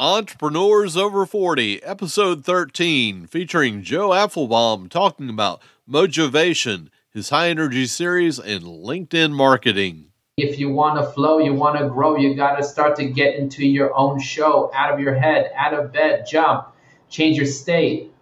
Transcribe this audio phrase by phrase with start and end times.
[0.00, 8.38] Entrepreneurs Over 40, Episode 13, featuring Joe Apfelbaum talking about motivation, his high energy series,
[8.38, 10.12] and LinkedIn marketing.
[10.36, 13.34] If you want to flow, you want to grow, you got to start to get
[13.34, 16.68] into your own show, out of your head, out of bed, jump,
[17.10, 18.12] change your state.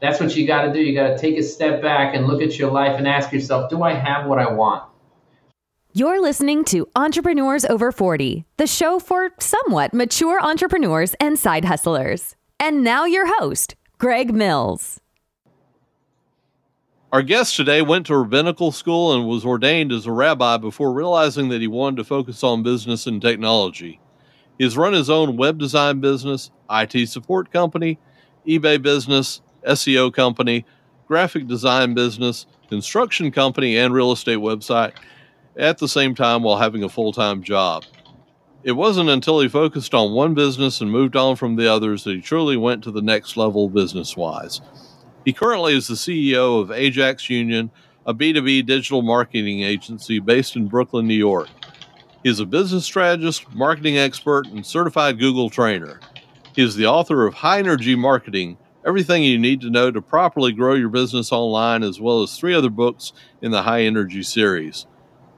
[0.00, 0.80] That's what you got to do.
[0.80, 3.68] You got to take a step back and look at your life and ask yourself,
[3.68, 4.84] do I have what I want?
[5.98, 12.36] You're listening to Entrepreneurs Over 40, the show for somewhat mature entrepreneurs and side hustlers.
[12.60, 15.00] And now your host, Greg Mills.
[17.10, 21.48] Our guest today went to rabbinical school and was ordained as a rabbi before realizing
[21.48, 24.00] that he wanted to focus on business and technology.
[24.56, 27.98] He has run his own web design business, IT support company,
[28.46, 30.64] eBay business, SEO company,
[31.08, 34.92] graphic design business, construction company, and real estate website
[35.58, 37.84] at the same time while having a full time job.
[38.62, 42.14] It wasn't until he focused on one business and moved on from the others that
[42.14, 44.60] he truly went to the next level business wise.
[45.24, 47.70] He currently is the CEO of Ajax Union,
[48.06, 51.48] a B2B digital marketing agency based in Brooklyn, New York.
[52.22, 56.00] He is a business strategist, marketing expert, and certified Google trainer.
[56.54, 60.52] He is the author of High Energy Marketing Everything You Need to Know to Properly
[60.52, 63.12] Grow Your Business Online, as well as three other books
[63.42, 64.86] in the High Energy series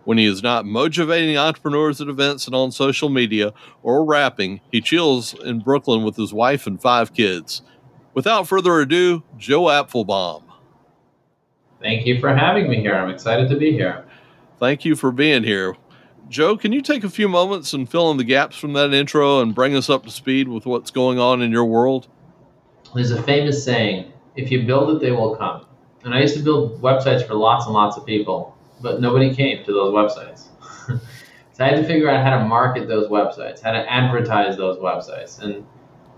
[0.05, 4.81] when he is not motivating entrepreneurs at events and on social media or rapping, he
[4.81, 7.63] chills in Brooklyn with his wife and five kids.
[8.15, 10.43] Without further ado, Joe Apfelbaum.
[11.81, 12.95] Thank you for having me here.
[12.95, 14.05] I'm excited to be here.
[14.59, 15.77] Thank you for being here.
[16.29, 19.41] Joe, can you take a few moments and fill in the gaps from that intro
[19.41, 22.09] and bring us up to speed with what's going on in your world?
[22.95, 25.67] There's a famous saying if you build it, they will come.
[26.05, 29.65] And I used to build websites for lots and lots of people but nobody came
[29.65, 30.49] to those websites.
[31.53, 34.79] so I had to figure out how to market those websites, how to advertise those
[34.79, 35.41] websites.
[35.41, 35.67] And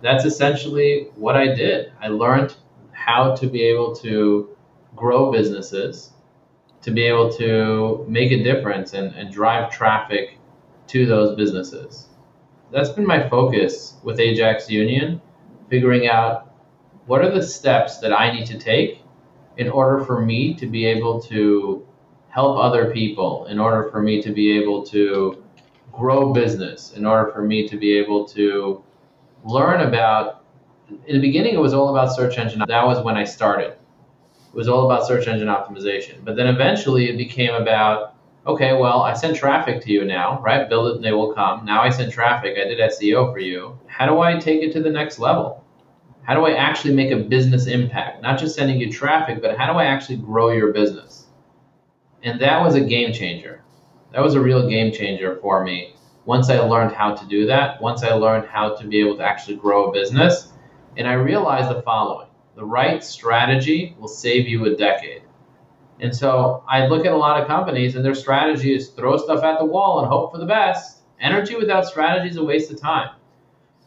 [0.03, 1.93] that's essentially what I did.
[2.01, 2.57] I learned
[2.93, 4.57] how to be able to
[4.95, 6.13] grow businesses,
[6.83, 10.39] to be able to make a difference and, and drive traffic
[10.89, 12.09] to those businesses.
[12.71, 15.21] That's been my focus with Ajax Union,
[15.69, 16.55] figuring out
[17.07, 19.03] what are the steps that I need to take
[19.57, 21.87] in order for me to be able to
[22.33, 25.45] help other people in order for me to be able to
[25.93, 28.83] grow business, in order for me to be able to
[29.45, 30.43] learn about.
[31.07, 32.63] In the beginning, it was all about search engine.
[32.67, 33.73] That was when I started.
[33.73, 36.25] It was all about search engine optimization.
[36.25, 40.69] But then eventually it became about okay, well, I send traffic to you now, right?
[40.69, 41.65] Build it and they will come.
[41.65, 42.57] Now I send traffic.
[42.59, 43.79] I did SEO for you.
[43.87, 45.65] How do I take it to the next level?
[46.23, 48.21] How do I actually make a business impact?
[48.21, 51.22] Not just sending you traffic, but how do I actually grow your business?
[52.23, 53.63] And that was a game changer.
[54.13, 55.97] That was a real game changer for me.
[56.25, 59.25] Once I learned how to do that, once I learned how to be able to
[59.25, 60.53] actually grow a business,
[60.97, 65.23] and I realized the following the right strategy will save you a decade.
[66.01, 69.43] And so I look at a lot of companies, and their strategy is throw stuff
[69.43, 71.03] at the wall and hope for the best.
[71.21, 73.11] Energy without strategy is a waste of time.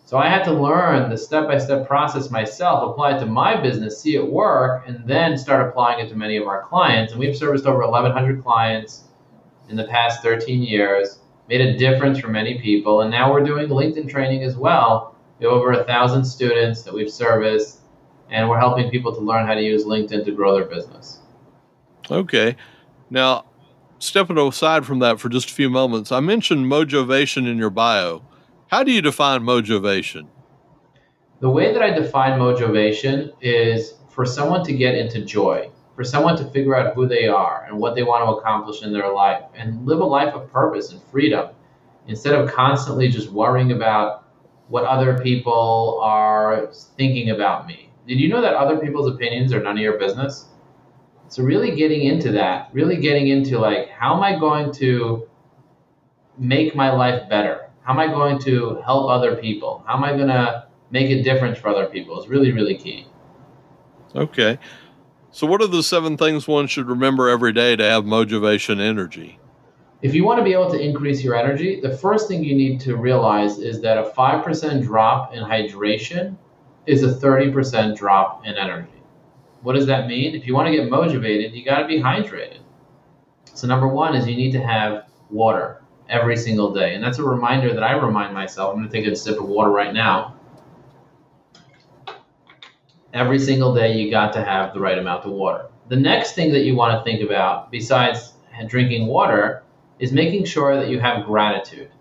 [0.05, 3.59] So I had to learn the step by step process myself, apply it to my
[3.59, 7.11] business, see it work, and then start applying it to many of our clients.
[7.11, 9.05] And we've serviced over 1,100 clients
[9.67, 13.01] in the past 13 years, made a difference for many people.
[13.01, 15.15] And now we're doing LinkedIn training as well.
[15.39, 17.79] We have over a thousand students that we've serviced,
[18.29, 21.21] and we're helping people to learn how to use LinkedIn to grow their business.
[22.11, 22.55] Okay.
[23.09, 23.45] Now,
[23.97, 28.21] stepping aside from that for just a few moments, I mentioned motivation in your bio.
[28.67, 30.27] How do you define motivation?
[31.39, 36.35] The way that I define motivation is for someone to get into joy, for someone
[36.37, 39.43] to figure out who they are and what they want to accomplish in their life
[39.53, 41.49] and live a life of purpose and freedom
[42.07, 44.25] instead of constantly just worrying about
[44.67, 47.91] what other people are thinking about me.
[48.07, 50.47] Did you know that other people's opinions are none of your business?
[51.27, 55.29] So really getting into that, really getting into like how am I going to
[56.37, 57.64] make my life better?
[57.85, 59.83] How am I going to help other people?
[59.85, 62.19] How am I going to make a difference for other people?
[62.19, 63.05] Is really, really key.
[64.15, 64.57] Okay.
[65.29, 69.39] So, what are the seven things one should remember every day to have motivation energy?
[70.01, 72.81] If you want to be able to increase your energy, the first thing you need
[72.81, 76.37] to realize is that a 5% drop in hydration
[76.87, 79.03] is a 30% drop in energy.
[79.61, 80.33] What does that mean?
[80.33, 82.59] If you want to get motivated, you got to be hydrated.
[83.53, 86.95] So, number one is you need to have water every single day.
[86.95, 88.73] And that's a reminder that I remind myself.
[88.73, 90.35] I'm going to take a sip of water right now.
[93.13, 95.67] Every single day, you got to have the right amount of water.
[95.87, 98.33] The next thing that you want to think about, besides
[98.67, 99.63] drinking water,
[99.99, 101.91] is making sure that you have gratitude.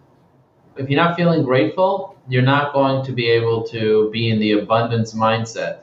[0.76, 4.52] If you're not feeling grateful, you're not going to be able to be in the
[4.52, 5.80] abundance mindset.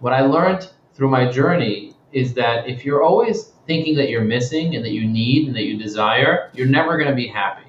[0.00, 4.76] What I learned through my journey is that if you're always thinking that you're missing
[4.76, 7.68] and that you need and that you desire, you're never going to be happy.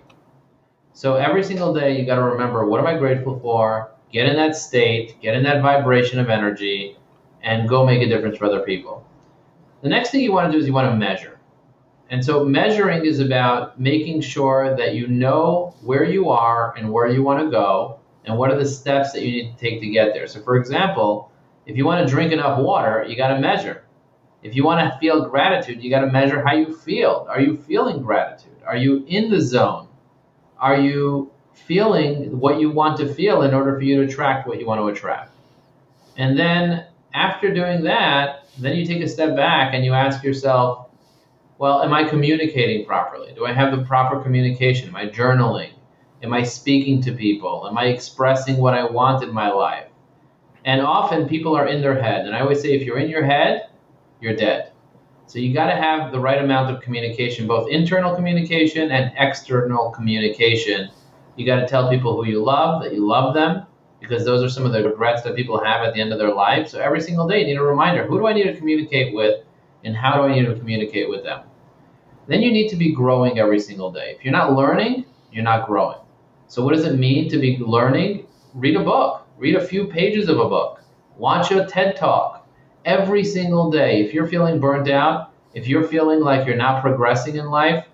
[0.91, 3.91] So every single day, you got to remember what am I grateful for?
[4.11, 6.97] Get in that state, get in that vibration of energy,
[7.41, 9.07] and go make a difference for other people.
[9.81, 11.39] The next thing you want to do is you want to measure.
[12.09, 17.07] And so measuring is about making sure that you know where you are and where
[17.07, 19.87] you want to go and what are the steps that you need to take to
[19.87, 20.27] get there.
[20.27, 21.31] So, for example,
[21.65, 23.85] if you want to drink enough water, you got to measure.
[24.43, 27.25] If you want to feel gratitude, you got to measure how you feel.
[27.29, 28.57] Are you feeling gratitude?
[28.67, 29.87] Are you in the zone?
[30.59, 34.59] Are you feeling what you want to feel in order for you to attract what
[34.59, 35.31] you want to attract?
[36.17, 40.89] And then after doing that, then you take a step back and you ask yourself,
[41.57, 43.33] well, am I communicating properly?
[43.33, 44.89] Do I have the proper communication?
[44.89, 45.71] Am I journaling?
[46.21, 47.67] Am I speaking to people?
[47.67, 49.87] Am I expressing what I want in my life?
[50.65, 52.25] And often people are in their head.
[52.25, 53.69] And I always say if you're in your head,
[54.23, 54.71] you're dead.
[55.25, 59.91] So you got to have the right amount of communication, both internal communication and external
[59.91, 60.89] communication.
[61.35, 63.65] You got to tell people who you love that you love them
[63.99, 66.33] because those are some of the regrets that people have at the end of their
[66.33, 66.69] life.
[66.69, 69.43] So every single day you need a reminder, who do I need to communicate with
[69.83, 71.41] and how do I need to communicate with them?
[72.27, 74.15] Then you need to be growing every single day.
[74.17, 75.97] If you're not learning, you're not growing.
[76.47, 78.27] So what does it mean to be learning?
[78.53, 79.27] Read a book.
[79.37, 80.81] Read a few pages of a book.
[81.17, 82.42] Watch a TED Talk
[82.85, 84.01] every single day.
[84.03, 87.85] If you're feeling burnt out, if you're feeling like you're not progressing in life,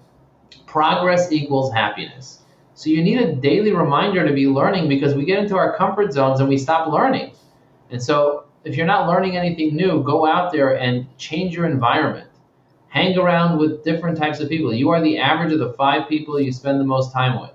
[0.66, 2.44] progress equals happiness.
[2.74, 6.14] So you need a daily reminder to be learning because we get into our comfort
[6.14, 7.34] zones and we stop learning.
[7.92, 12.30] And so if you're not learning anything new, go out there and change your environment.
[12.88, 14.74] Hang around with different types of people.
[14.74, 17.52] You are the average of the five people you spend the most time with.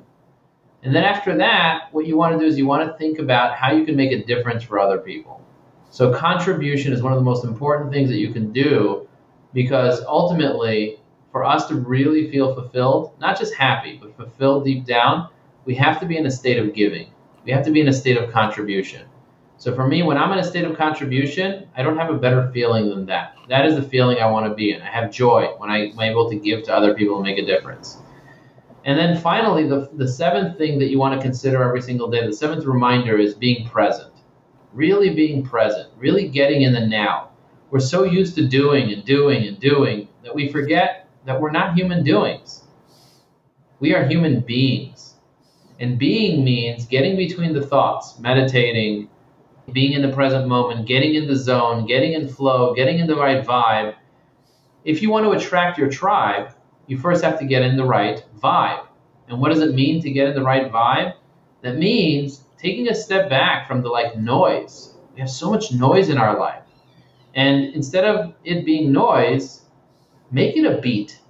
[0.83, 3.57] And then after that, what you want to do is you want to think about
[3.57, 5.44] how you can make a difference for other people.
[5.95, 9.07] So contribution is one of the most important things that you can do
[9.53, 10.99] because ultimately,
[11.31, 15.29] for us to really feel fulfilled, not just happy, but fulfilled deep down,
[15.67, 17.13] we have to be in a state of giving.
[17.45, 19.07] We have to be in a state of contribution.
[19.57, 22.51] So for me, when I'm in a state of contribution, I don't have a better
[22.53, 23.37] feeling than that.
[23.49, 24.83] That is the feeling I want to be in.
[24.83, 27.99] I have joy when I'm able to give to other people and make a difference.
[28.85, 32.27] And then finally, the, the seventh thing that you want to consider every single day,
[32.27, 34.14] the seventh reminder is being present
[34.75, 37.31] really being present, really getting in the now.
[37.71, 41.75] We're so used to doing and doing and doing that we forget that we're not
[41.75, 42.65] human doings.
[43.81, 45.15] We are human beings.
[45.81, 49.09] And being means getting between the thoughts, meditating,
[49.73, 53.17] being in the present moment, getting in the zone, getting in flow, getting in the
[53.17, 53.95] right vibe.
[54.85, 56.53] If you want to attract your tribe,
[56.87, 58.87] you first have to get in the right vibe.
[59.29, 61.15] And what does it mean to get in the right vibe?
[61.63, 64.95] That means taking a step back from the like noise.
[65.15, 66.63] We have so much noise in our life.
[67.35, 69.63] And instead of it being noise,
[70.31, 71.21] make it a beat.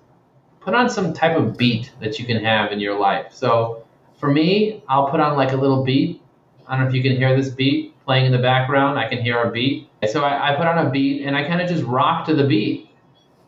[0.60, 3.32] Put on some type of beat that you can have in your life.
[3.32, 3.84] So
[4.18, 6.22] for me, I'll put on like a little beat.
[6.66, 8.98] I don't know if you can hear this beat playing in the background.
[8.98, 9.88] I can hear a beat.
[10.10, 12.46] So I, I put on a beat and I kind of just rock to the
[12.46, 12.90] beat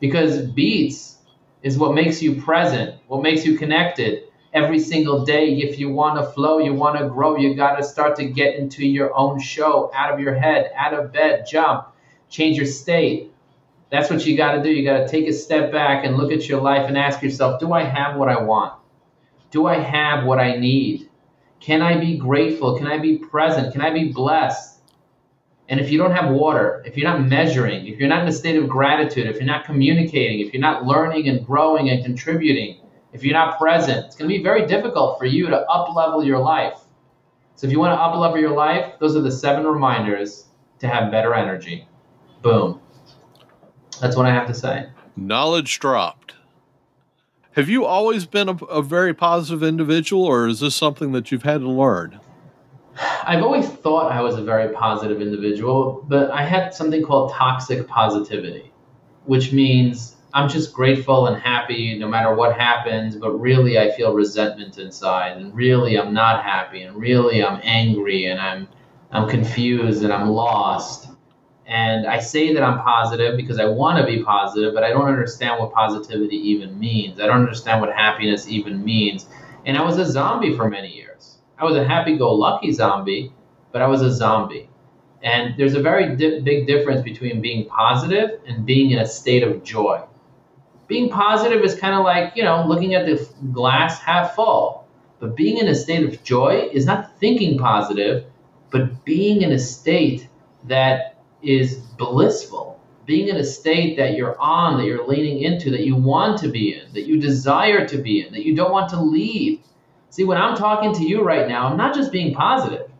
[0.00, 1.19] because beats
[1.62, 4.25] is what makes you present, what makes you connected
[4.56, 5.58] every single day.
[5.58, 8.55] If you want to flow, you want to grow, you got to start to get
[8.55, 11.88] into your own show, out of your head, out of bed, jump,
[12.31, 13.31] change your state.
[13.90, 14.71] That's what you got to do.
[14.71, 17.61] You got to take a step back and look at your life and ask yourself,
[17.61, 18.73] do I have what I want?
[19.50, 21.11] Do I have what I need?
[21.61, 22.78] Can I be grateful?
[22.78, 23.73] Can I be present?
[23.73, 24.81] Can I be blessed?
[25.69, 28.33] And if you don't have water, if you're not measuring, if you're not in a
[28.33, 32.81] state of gratitude, if you're not communicating, if you're not learning and growing and contributing,
[33.16, 36.23] if you're not present, it's going to be very difficult for you to up level
[36.23, 36.76] your life.
[37.54, 40.44] So if you want to up level your life, those are the seven reminders
[40.80, 41.88] to have better energy.
[42.42, 42.78] Boom.
[44.02, 44.90] That's what I have to say.
[45.16, 46.35] Knowledge dropped.
[47.52, 51.44] Have you always been a, a very positive individual, or is this something that you've
[51.44, 52.20] had to learn?
[53.25, 57.88] I've always thought I was a very positive individual, but I had something called toxic
[57.88, 58.73] positivity,
[59.25, 64.12] which means I'm just grateful and happy no matter what happens, but really I feel
[64.12, 68.69] resentment inside and really I'm not happy and really I'm angry and I'm
[69.11, 71.09] I'm confused and I'm lost.
[71.64, 75.09] And I say that I'm positive because I want to be positive, but I don't
[75.09, 77.19] understand what positivity even means.
[77.19, 79.28] I don't understand what happiness even means.
[79.64, 81.38] And I was a zombie for many years.
[81.59, 83.33] I was a happy go lucky zombie,
[83.73, 84.69] but I was a zombie.
[85.23, 89.43] And there's a very di- big difference between being positive and being in a state
[89.43, 90.02] of joy
[90.88, 94.87] being positive is kind of like you know looking at the glass half full
[95.21, 98.26] But being in a state of joy is not thinking positive,
[98.71, 100.28] but being in a state
[100.64, 102.81] that is blissful.
[103.07, 106.49] Being in a state that you're on, that you're leaning into, that you want to
[106.49, 109.61] be in, that you desire to be in, that you don't want to leave.
[110.11, 112.90] See, when I'm talking to you right now, I'm not just being positive.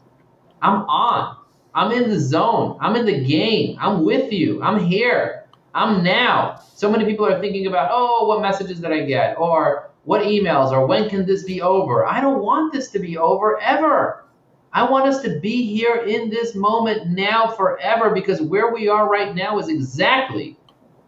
[0.63, 1.37] I'm on.
[1.75, 2.79] I'm in the zone.
[2.81, 3.77] I'm in the game.
[3.81, 4.63] I'm with you.
[4.63, 5.46] I'm here.
[5.77, 6.63] I'm now.
[6.75, 9.37] So many people are thinking about, oh, what messages did I get?
[9.39, 10.73] Or what emails?
[10.73, 12.07] Or when can this be over?
[12.07, 14.25] I don't want this to be over ever.
[14.73, 19.11] I want us to be here in this moment now forever because where we are
[19.11, 20.59] right now is exactly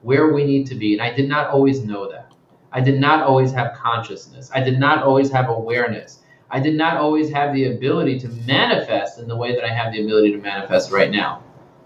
[0.02, 0.92] where we need to be.
[0.92, 2.34] And I did not always know that.
[2.70, 4.50] I did not always have consciousness.
[4.54, 6.20] I did not always have awareness.
[6.50, 9.94] I did not always have the ability to manifest in the way that I have
[9.94, 11.42] the ability to manifest right now.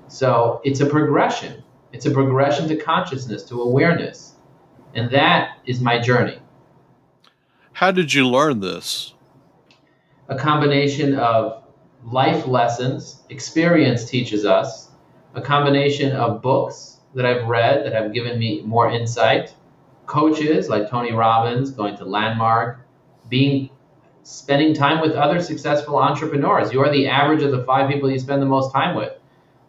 [0.08, 1.62] So it's a progression.
[1.92, 4.34] It's a progression to consciousness, to awareness.
[4.94, 6.38] And that is my journey.
[7.72, 9.14] How did you learn this?
[10.28, 11.64] A combination of
[12.04, 14.90] life lessons, experience teaches us,
[15.34, 19.54] a combination of books that I've read that have given me more insight,
[20.06, 22.86] coaches like Tony Robbins, going to Landmark,
[23.28, 23.70] being
[24.22, 26.72] spending time with other successful entrepreneurs.
[26.72, 29.12] You are the average of the five people you spend the most time with.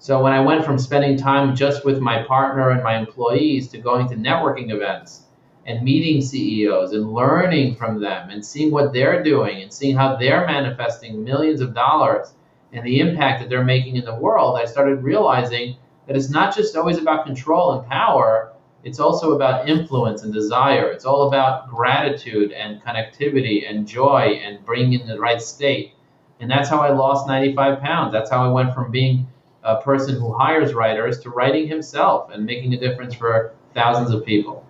[0.04, 3.78] So when I went from spending time just with my partner and my employees to
[3.78, 5.28] going to networking events
[5.66, 10.18] and meeting CEOs and learning from them and seeing what they're doing and seeing how
[10.18, 12.34] they're manifesting millions of dollars
[12.74, 16.54] and the impact that they're making in the world, I started realizing that it's not
[16.54, 18.52] just always about control and power,
[18.84, 20.92] it's also about influence and desire.
[20.92, 25.94] It's all about gratitude and connectivity and joy and bringing in the right state.
[26.42, 28.12] And that's how I lost 95 pounds.
[28.12, 29.28] That's how I went from being
[29.64, 34.26] a person who hires writers to writing himself and making a difference for thousands of
[34.26, 34.66] people.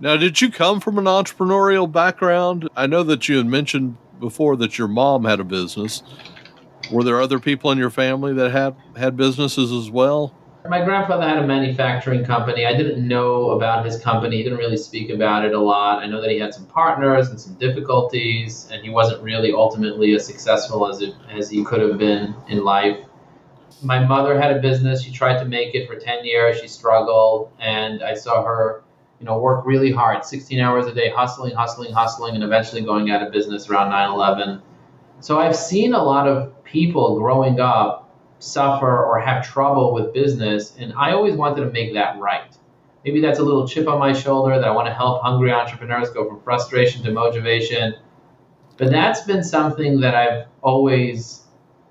[0.00, 2.68] Now, did you come from an entrepreneurial background?
[2.76, 6.02] I know that you had mentioned before that your mom had a business.
[6.90, 10.34] Were there other people in your family that had had businesses as well?
[10.68, 12.66] My grandfather had a manufacturing company.
[12.66, 14.36] I didn't know about his company.
[14.36, 16.02] He didn't really speak about it a lot.
[16.02, 20.14] I know that he had some partners and some difficulties, and he wasn't really ultimately
[20.14, 22.98] as successful as it, as he could have been in life.
[23.82, 25.02] My mother had a business.
[25.02, 26.60] She tried to make it for 10 years.
[26.60, 28.82] She struggled, and I saw her,
[29.18, 33.10] you know, work really hard, 16 hours a day, hustling, hustling, hustling, and eventually going
[33.10, 34.60] out of business around 9/11.
[35.20, 40.74] So I've seen a lot of people growing up suffer or have trouble with business.
[40.78, 42.56] And I always wanted to make that right.
[43.04, 46.10] Maybe that's a little chip on my shoulder that I want to help hungry entrepreneurs
[46.10, 47.94] go from frustration to motivation.
[48.76, 51.46] But that's been something that I've always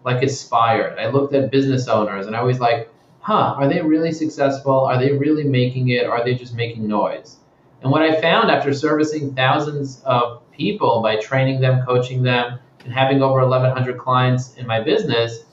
[0.10, 0.98] like aspired.
[1.00, 2.90] I looked at business owners and I was like,
[3.20, 4.80] huh, are they really successful?
[4.86, 6.06] Are they really making it?
[6.06, 7.38] Are they just making noise?
[7.82, 12.94] And what I found after servicing thousands of people by training them, coaching them, and
[12.94, 15.46] having over 1,100 clients in my business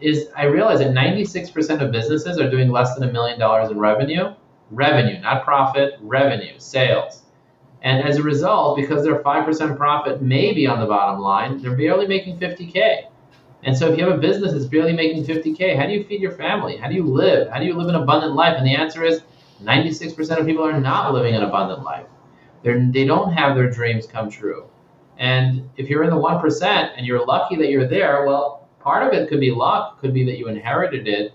[0.00, 3.78] is I realize that 96% of businesses are doing less than a million dollars in
[3.78, 4.34] revenue.
[4.70, 7.22] Revenue, not profit, revenue, sales.
[7.82, 12.06] And as a result, because they're 5% profit maybe on the bottom line, they're barely
[12.06, 13.08] making 50K.
[13.64, 16.20] And so if you have a business that's barely making 50K, how do you feed
[16.20, 16.76] your family?
[16.76, 17.48] How do you live?
[17.48, 18.54] How do you live an abundant life?
[18.56, 19.22] And the answer is
[19.62, 22.06] 96% of people are not living an abundant life.
[22.62, 24.68] They're, they don't have their dreams come true.
[25.18, 29.18] And if you're in the 1% and you're lucky that you're there, well, Part of
[29.18, 31.32] it could be luck, could be that you inherited it,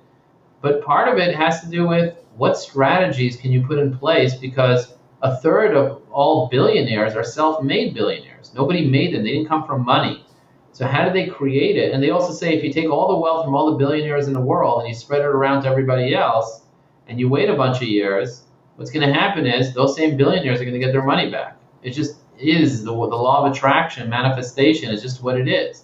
[0.62, 4.36] but part of it has to do with what strategies can you put in place
[4.36, 4.93] because
[5.24, 8.53] a third of all billionaires are self-made billionaires.
[8.53, 9.24] Nobody made them.
[9.24, 10.24] They didn't come from money.
[10.71, 11.93] So how did they create it?
[11.93, 14.33] And they also say if you take all the wealth from all the billionaires in
[14.33, 16.61] the world and you spread it around to everybody else
[17.07, 18.43] and you wait a bunch of years,
[18.75, 21.57] what's going to happen is those same billionaires are going to get their money back.
[21.83, 25.83] It just is the, the law of attraction, manifestation is just what it is.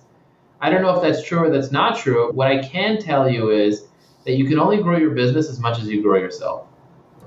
[0.62, 2.32] I don't know if that's true or that's not true.
[2.32, 3.88] What I can tell you is
[4.24, 6.68] that you can only grow your business as much as you grow yourself.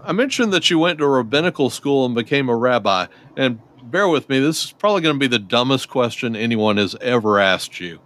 [0.02, 3.06] I mentioned that you went to rabbinical school and became a rabbi.
[3.36, 6.94] And bear with me, this is probably going to be the dumbest question anyone has
[7.00, 8.00] ever asked you.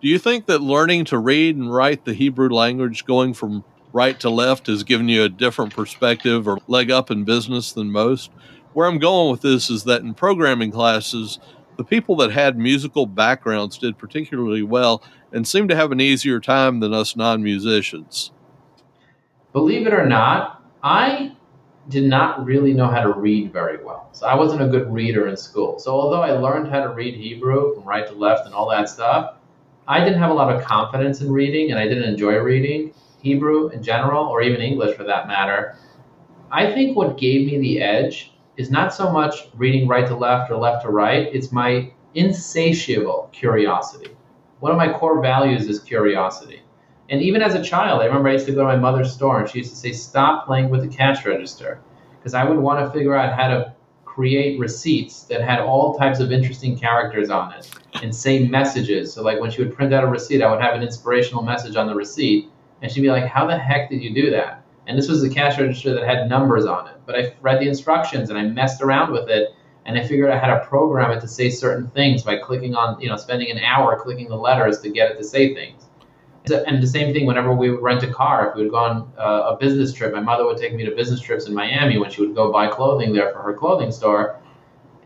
[0.00, 4.18] Do you think that learning to read and write the Hebrew language, going from right
[4.20, 8.30] to left, has given you a different perspective or leg up in business than most?
[8.74, 11.40] Where I'm going with this is that in programming classes,
[11.76, 15.02] the people that had musical backgrounds did particularly well
[15.32, 18.30] and seemed to have an easier time than us non musicians.
[19.52, 21.36] Believe it or not, I
[21.88, 24.10] did not really know how to read very well.
[24.12, 25.78] So I wasn't a good reader in school.
[25.78, 28.88] So although I learned how to read Hebrew from right to left and all that
[28.88, 29.36] stuff,
[29.86, 32.92] I didn't have a lot of confidence in reading and I didn't enjoy reading
[33.22, 35.76] Hebrew in general or even English for that matter.
[36.50, 40.50] I think what gave me the edge is not so much reading right to left
[40.50, 41.28] or left to right.
[41.32, 44.10] It's my insatiable curiosity.
[44.60, 46.62] One of my core values is curiosity.
[47.10, 49.40] And even as a child, I remember I used to go to my mother's store
[49.40, 51.80] and she used to say, Stop playing with the cash register.
[52.18, 53.74] Because I would want to figure out how to
[54.04, 57.70] create receipts that had all types of interesting characters on it
[58.02, 59.12] and say messages.
[59.12, 61.76] So, like when she would print out a receipt, I would have an inspirational message
[61.76, 62.50] on the receipt.
[62.82, 64.64] And she'd be like, How the heck did you do that?
[64.86, 66.94] And this was a cash register that had numbers on it.
[67.06, 69.50] But I read the instructions and I messed around with it
[69.86, 73.00] and I figured out how to program it to say certain things by clicking on,
[73.00, 75.87] you know, spending an hour clicking the letters to get it to say things.
[76.50, 79.12] And the same thing whenever we would rent a car, if we would go on
[79.18, 82.10] uh, a business trip, my mother would take me to business trips in Miami when
[82.10, 84.40] she would go buy clothing there for her clothing store.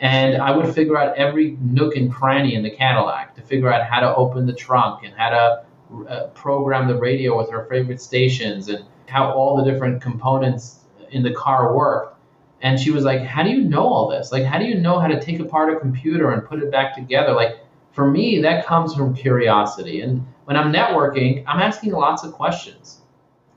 [0.00, 3.84] And I would figure out every nook and cranny in the Cadillac to figure out
[3.84, 5.64] how to open the trunk and how to
[6.08, 11.22] uh, program the radio with her favorite stations and how all the different components in
[11.22, 12.18] the car worked.
[12.62, 14.32] And she was like, How do you know all this?
[14.32, 16.94] Like, how do you know how to take apart a computer and put it back
[16.94, 17.32] together?
[17.32, 17.58] Like,
[17.92, 20.00] for me, that comes from curiosity.
[20.00, 23.02] And when I'm networking, I'm asking lots of questions.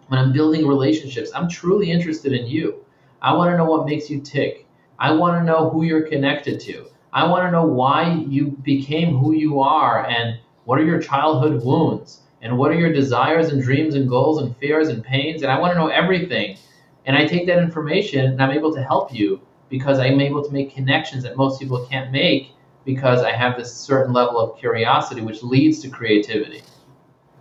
[0.07, 2.85] When I'm building relationships, I'm truly interested in you.
[3.21, 4.67] I want to know what makes you tick.
[4.99, 6.85] I want to know who you're connected to.
[7.11, 11.63] I want to know why you became who you are and what are your childhood
[11.63, 15.41] wounds and what are your desires and dreams and goals and fears and pains.
[15.41, 16.57] And I want to know everything.
[17.05, 20.51] And I take that information and I'm able to help you because I'm able to
[20.51, 22.54] make connections that most people can't make
[22.85, 26.61] because I have this certain level of curiosity, which leads to creativity.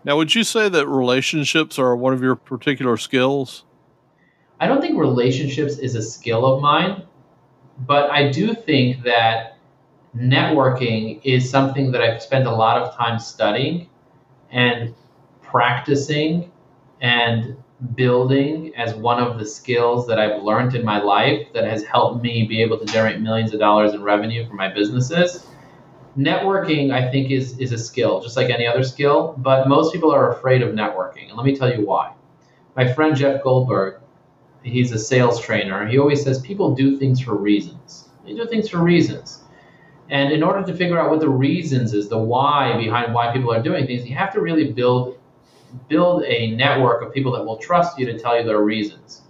[0.05, 3.65] Now, would you say that relationships are one of your particular skills?
[4.61, 7.03] I don't think relationships is a skill of mine,
[7.87, 9.59] but I do think that
[10.17, 13.89] networking is something that I've spent a lot of time studying
[14.51, 14.95] and
[15.43, 16.51] practicing
[17.01, 17.57] and
[17.95, 22.23] building as one of the skills that I've learned in my life that has helped
[22.23, 25.47] me be able to generate millions of dollars in revenue for my businesses.
[26.17, 30.13] Networking, I think, is, is a skill, just like any other skill, but most people
[30.13, 31.29] are afraid of networking.
[31.29, 32.15] And let me tell you why.
[32.77, 34.01] My friend Jeff Goldberg,
[34.63, 35.87] he's a sales trainer.
[35.87, 38.09] He always says people do things for reasons.
[38.25, 39.43] They do things for reasons.
[40.11, 43.53] And in order to figure out what the reasons is, the why behind why people
[43.53, 45.19] are doing things, you have to really build
[45.89, 49.23] build a network of people that will trust you to tell you their reasons.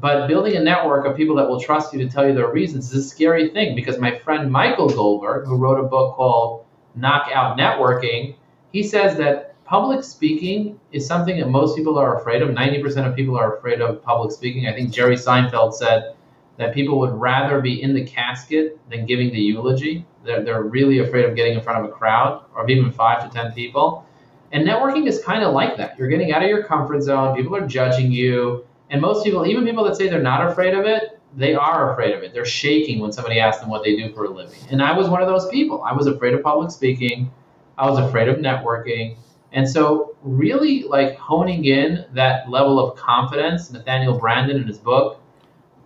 [0.00, 2.92] But building a network of people that will trust you to tell you their reasons
[2.92, 7.56] is a scary thing because my friend Michael Goldberg, who wrote a book called Knockout
[7.56, 8.34] Networking,
[8.72, 12.48] he says that public speaking is something that most people are afraid of.
[12.48, 14.66] 90% of people are afraid of public speaking.
[14.66, 16.14] I think Jerry Seinfeld said
[16.56, 20.04] that people would rather be in the casket than giving the eulogy.
[20.24, 23.34] They're, they're really afraid of getting in front of a crowd or even five to
[23.34, 24.04] 10 people.
[24.52, 25.98] And networking is kind of like that.
[25.98, 27.34] You're getting out of your comfort zone.
[27.34, 28.66] People are judging you.
[28.90, 32.14] And most people, even people that say they're not afraid of it, they are afraid
[32.14, 32.34] of it.
[32.34, 34.58] They're shaking when somebody asks them what they do for a living.
[34.70, 35.82] And I was one of those people.
[35.82, 37.30] I was afraid of public speaking.
[37.78, 39.16] I was afraid of networking.
[39.52, 45.20] And so, really, like honing in that level of confidence, Nathaniel Branden in his book,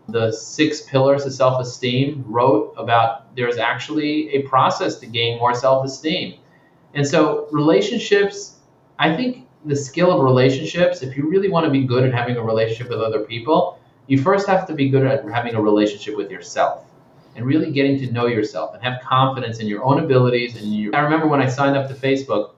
[0.09, 5.55] The Six Pillars of Self Esteem, wrote about there's actually a process to gain more
[5.55, 6.39] self esteem.
[6.95, 8.56] And so, relationships
[8.99, 12.37] I think the skill of relationships, if you really want to be good at having
[12.37, 16.17] a relationship with other people, you first have to be good at having a relationship
[16.17, 16.85] with yourself
[17.35, 20.57] and really getting to know yourself and have confidence in your own abilities.
[20.57, 22.53] And your, I remember when I signed up to Facebook,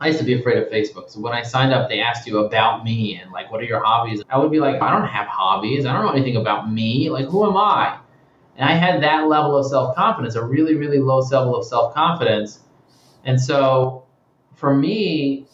[0.00, 1.10] I used to be afraid of Facebook.
[1.10, 3.84] So when I signed up, they asked you about me and like, what are your
[3.84, 4.22] hobbies?
[4.30, 5.84] I would be like, I don't have hobbies.
[5.84, 7.10] I don't know anything about me.
[7.10, 7.98] Like, who am I?
[8.56, 11.94] And I had that level of self confidence, a really, really low level of self
[11.94, 12.60] confidence.
[13.24, 14.04] And so
[14.54, 15.46] for me,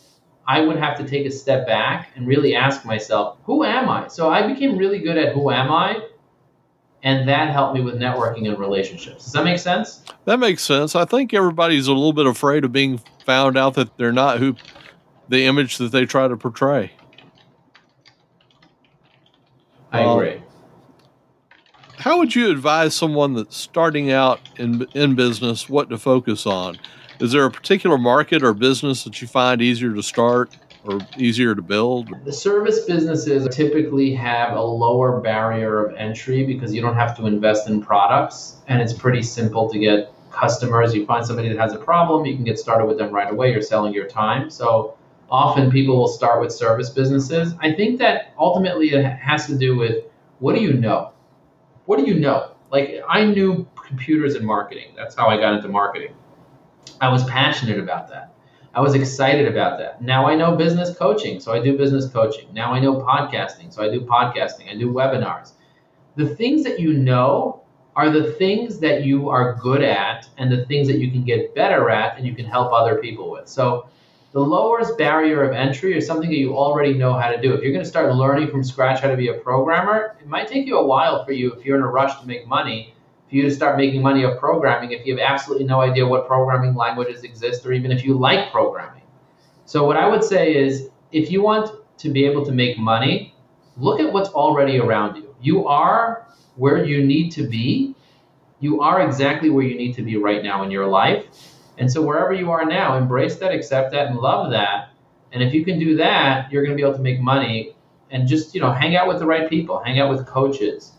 [0.49, 4.09] I would have to take a step back and really ask myself, who am I?
[4.09, 6.03] So I became really good at who am I?
[7.03, 9.25] And that helped me with networking and relationships.
[9.25, 10.03] Does that make sense?
[10.25, 10.97] That makes sense.
[10.97, 14.57] I think everybody's a little bit afraid of being found out that they're not who
[15.29, 16.93] the image that they try to portray.
[19.93, 20.43] I agree.
[21.99, 26.79] how would you advise someone that's starting out in in business what to focus on?
[27.21, 31.53] Is there a particular market or business that you find easier to start or easier
[31.53, 32.11] to build?
[32.25, 37.27] The service businesses typically have a lower barrier of entry because you don't have to
[37.27, 40.95] invest in products and it's pretty simple to get customers.
[40.95, 43.51] You find somebody that has a problem, you can get started with them right away.
[43.51, 44.49] You're selling your time.
[44.49, 44.97] So
[45.29, 47.53] often people will start with service businesses.
[47.59, 50.05] I think that ultimately it has to do with
[50.39, 51.13] what do you know?
[51.87, 52.55] What do you know?
[52.71, 54.93] Like I knew computers and marketing.
[54.97, 56.15] That's how I got into marketing.
[57.01, 58.33] I was passionate about that.
[58.75, 60.03] I was excited about that.
[60.03, 62.53] Now I know business coaching, so I do business coaching.
[62.53, 64.71] Now I know podcasting, so I do podcasting.
[64.71, 65.53] I do webinars.
[66.17, 67.63] The things that you know
[67.97, 71.55] are the things that you are good at and the things that you can get
[71.55, 73.49] better at and you can help other people with.
[73.49, 73.89] So
[74.33, 77.55] the lowest barrier of entry is something that you already know how to do.
[77.55, 80.47] If you're going to start learning from scratch how to be a programmer, it might
[80.47, 82.95] take you a while for you if you're in a rush to make money,
[83.29, 86.27] for you to start making money of programming if you have absolutely no idea what
[86.27, 89.03] programming languages exist or even if you like programming.
[89.67, 93.35] So what I would say is if you want to be able to make money,
[93.77, 95.35] look at what's already around you.
[95.41, 97.95] You are where you need to be.
[98.61, 101.27] You are exactly where you need to be right now in your life.
[101.79, 104.91] And so wherever you are now, embrace that, accept that, and love that.
[105.33, 107.77] And if you can do that, you're going to be able to make money
[108.11, 110.93] and just, you know, hang out with the right people, hang out with coaches,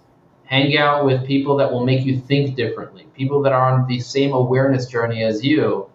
[0.49, 3.99] hang out with people that will make you think differently, people that are on the
[3.99, 5.87] same awareness journey as you.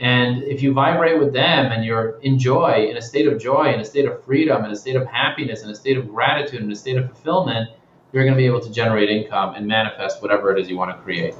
[0.00, 3.72] And if you vibrate with them and you're in joy, in a state of joy,
[3.72, 6.62] in a state of freedom, in a state of happiness, in a state of gratitude,
[6.62, 7.70] in a state of fulfillment,
[8.12, 10.90] you're going to be able to generate income and manifest whatever it is you want
[10.90, 11.34] to create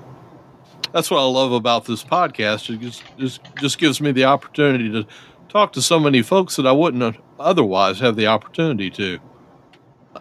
[0.92, 2.70] that's what I love about this podcast.
[2.70, 5.06] It just, just just gives me the opportunity to
[5.48, 9.18] talk to so many folks that I wouldn't otherwise have the opportunity to.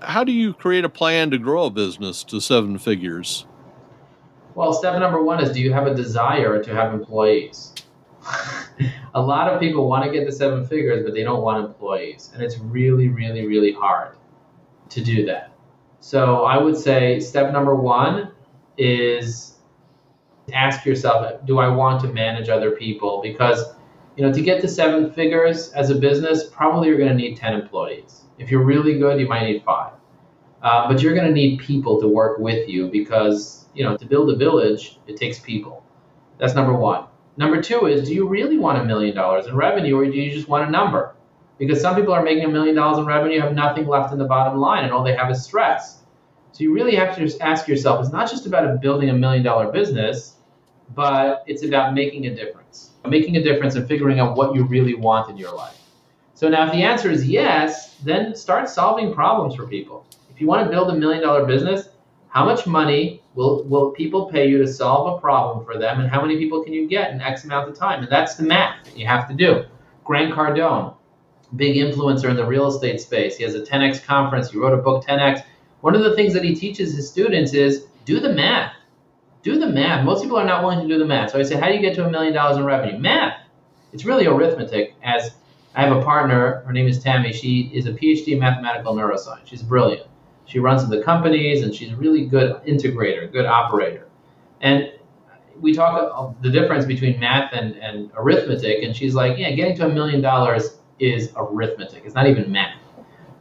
[0.01, 3.45] How do you create a plan to grow a business to seven figures?
[4.55, 7.73] Well, step number one is do you have a desire to have employees?
[9.13, 12.31] a lot of people want to get to seven figures, but they don't want employees.
[12.33, 14.15] And it's really, really, really hard
[14.89, 15.53] to do that.
[15.99, 18.31] So I would say step number one
[18.77, 19.55] is
[20.53, 23.21] ask yourself, do I want to manage other people?
[23.21, 23.63] Because
[24.21, 27.37] you know, to get to seven figures as a business, probably you're going to need
[27.37, 28.21] 10 employees.
[28.37, 29.93] If you're really good, you might need five.
[30.61, 34.05] Uh, but you're going to need people to work with you because, you know, to
[34.05, 35.83] build a village, it takes people.
[36.37, 37.05] That's number one.
[37.35, 40.31] Number two is, do you really want a million dollars in revenue or do you
[40.31, 41.15] just want a number?
[41.57, 44.25] Because some people are making a million dollars in revenue, have nothing left in the
[44.25, 46.03] bottom line, and all they have is stress.
[46.51, 49.41] So you really have to just ask yourself, it's not just about building a million
[49.41, 50.35] dollar business,
[50.93, 54.93] but it's about making a difference, making a difference and figuring out what you really
[54.93, 55.77] want in your life.
[56.33, 60.05] So now, if the answer is yes, then start solving problems for people.
[60.33, 61.89] If you want to build a million dollar business,
[62.29, 66.09] how much money will, will people pay you to solve a problem for them, and
[66.09, 68.01] how many people can you get in X amount of time?
[68.01, 69.65] And that's the math that you have to do.
[70.03, 70.95] Grant Cardone,
[71.55, 73.37] big influencer in the real estate space.
[73.37, 74.51] He has a 10x conference.
[74.51, 75.43] He wrote a book, 10x.
[75.81, 78.73] One of the things that he teaches his students is do the math
[79.43, 80.05] do the math.
[80.05, 81.31] Most people are not willing to do the math.
[81.31, 82.97] So I say, how do you get to a million dollars in revenue?
[82.97, 83.39] Math.
[83.93, 84.95] It's really arithmetic.
[85.03, 85.31] As
[85.75, 87.33] I have a partner, her name is Tammy.
[87.33, 89.45] She is a PhD in mathematical neuroscience.
[89.45, 90.07] She's brilliant.
[90.45, 94.07] She runs the companies and she's a really good integrator, good operator.
[94.61, 94.91] And
[95.59, 99.85] we talk the difference between math and, and arithmetic, and she's like, yeah, getting to
[99.85, 102.03] a million dollars is arithmetic.
[102.05, 102.80] It's not even math.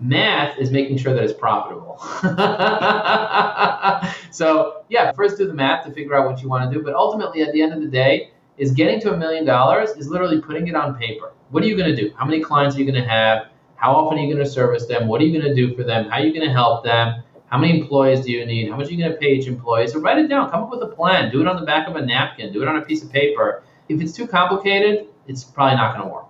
[0.01, 1.99] Math is making sure that it's profitable.
[4.31, 6.83] so, yeah, first do the math to figure out what you want to do.
[6.83, 10.09] But ultimately, at the end of the day, is getting to a million dollars is
[10.09, 11.33] literally putting it on paper.
[11.51, 12.13] What are you going to do?
[12.17, 13.49] How many clients are you going to have?
[13.77, 15.09] How often are you going to service them?
[15.09, 16.09] What are you going to do for them?
[16.11, 17.23] How are you going to help them?
[17.47, 18.71] How many employees do you need?
[18.71, 19.89] How much are you going to pay each employee?
[19.89, 20.51] So write it down.
[20.51, 21.33] Come up with a plan.
[21.33, 22.53] Do it on the back of a napkin.
[22.53, 23.65] Do it on a piece of paper.
[23.89, 26.30] If it's too complicated, it's probably not going to work.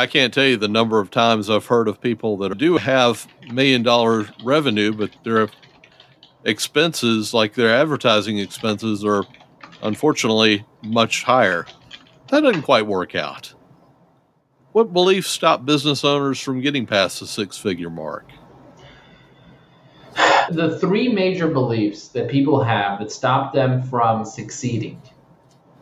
[0.00, 3.28] I can't tell you the number of times I've heard of people that do have
[3.52, 5.50] million dollar revenue, but their
[6.42, 9.26] expenses, like their advertising expenses, are
[9.82, 11.66] unfortunately much higher.
[12.28, 13.52] That doesn't quite work out.
[14.72, 18.24] What beliefs stop business owners from getting past the six figure mark?
[20.50, 25.02] The three major beliefs that people have that stop them from succeeding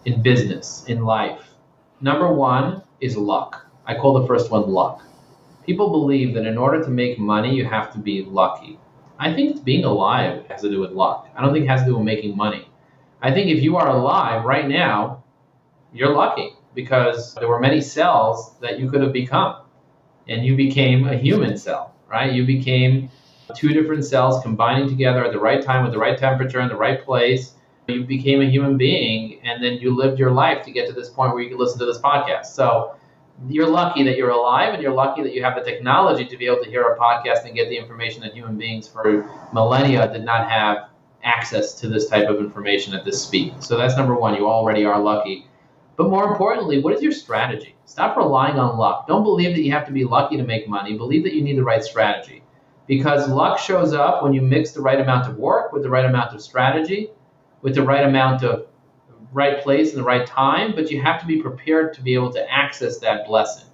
[0.04, 1.54] in business, in life.
[2.00, 3.67] Number one is luck.
[3.88, 5.02] I call the first one luck.
[5.64, 8.78] People believe that in order to make money, you have to be lucky.
[9.18, 11.26] I think being alive has to do with luck.
[11.34, 12.68] I don't think it has to do with making money.
[13.22, 15.24] I think if you are alive right now,
[15.92, 19.56] you're lucky because there were many cells that you could have become.
[20.28, 22.30] And you became a human cell, right?
[22.30, 23.10] You became
[23.56, 26.76] two different cells combining together at the right time with the right temperature in the
[26.76, 27.54] right place.
[27.86, 31.08] You became a human being and then you lived your life to get to this
[31.08, 32.46] point where you can listen to this podcast.
[32.46, 32.97] So
[33.46, 36.46] you're lucky that you're alive and you're lucky that you have the technology to be
[36.46, 40.24] able to hear a podcast and get the information that human beings for millennia did
[40.24, 40.88] not have
[41.22, 43.62] access to this type of information at this speed.
[43.62, 44.34] So that's number one.
[44.34, 45.46] You already are lucky.
[45.96, 47.74] But more importantly, what is your strategy?
[47.84, 49.06] Stop relying on luck.
[49.08, 50.96] Don't believe that you have to be lucky to make money.
[50.96, 52.42] Believe that you need the right strategy.
[52.86, 56.04] Because luck shows up when you mix the right amount of work with the right
[56.04, 57.10] amount of strategy,
[57.62, 58.66] with the right amount of
[59.32, 62.32] right place and the right time, but you have to be prepared to be able
[62.32, 63.68] to access that blessing.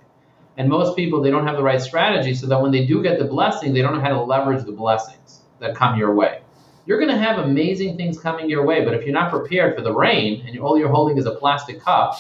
[0.57, 3.19] And most people, they don't have the right strategy so that when they do get
[3.19, 6.41] the blessing, they don't know how to leverage the blessings that come your way.
[6.87, 8.85] you're going to have amazing things coming your way.
[8.85, 11.81] But if you're not prepared for the rain and all you're holding is a plastic
[11.81, 12.19] cup,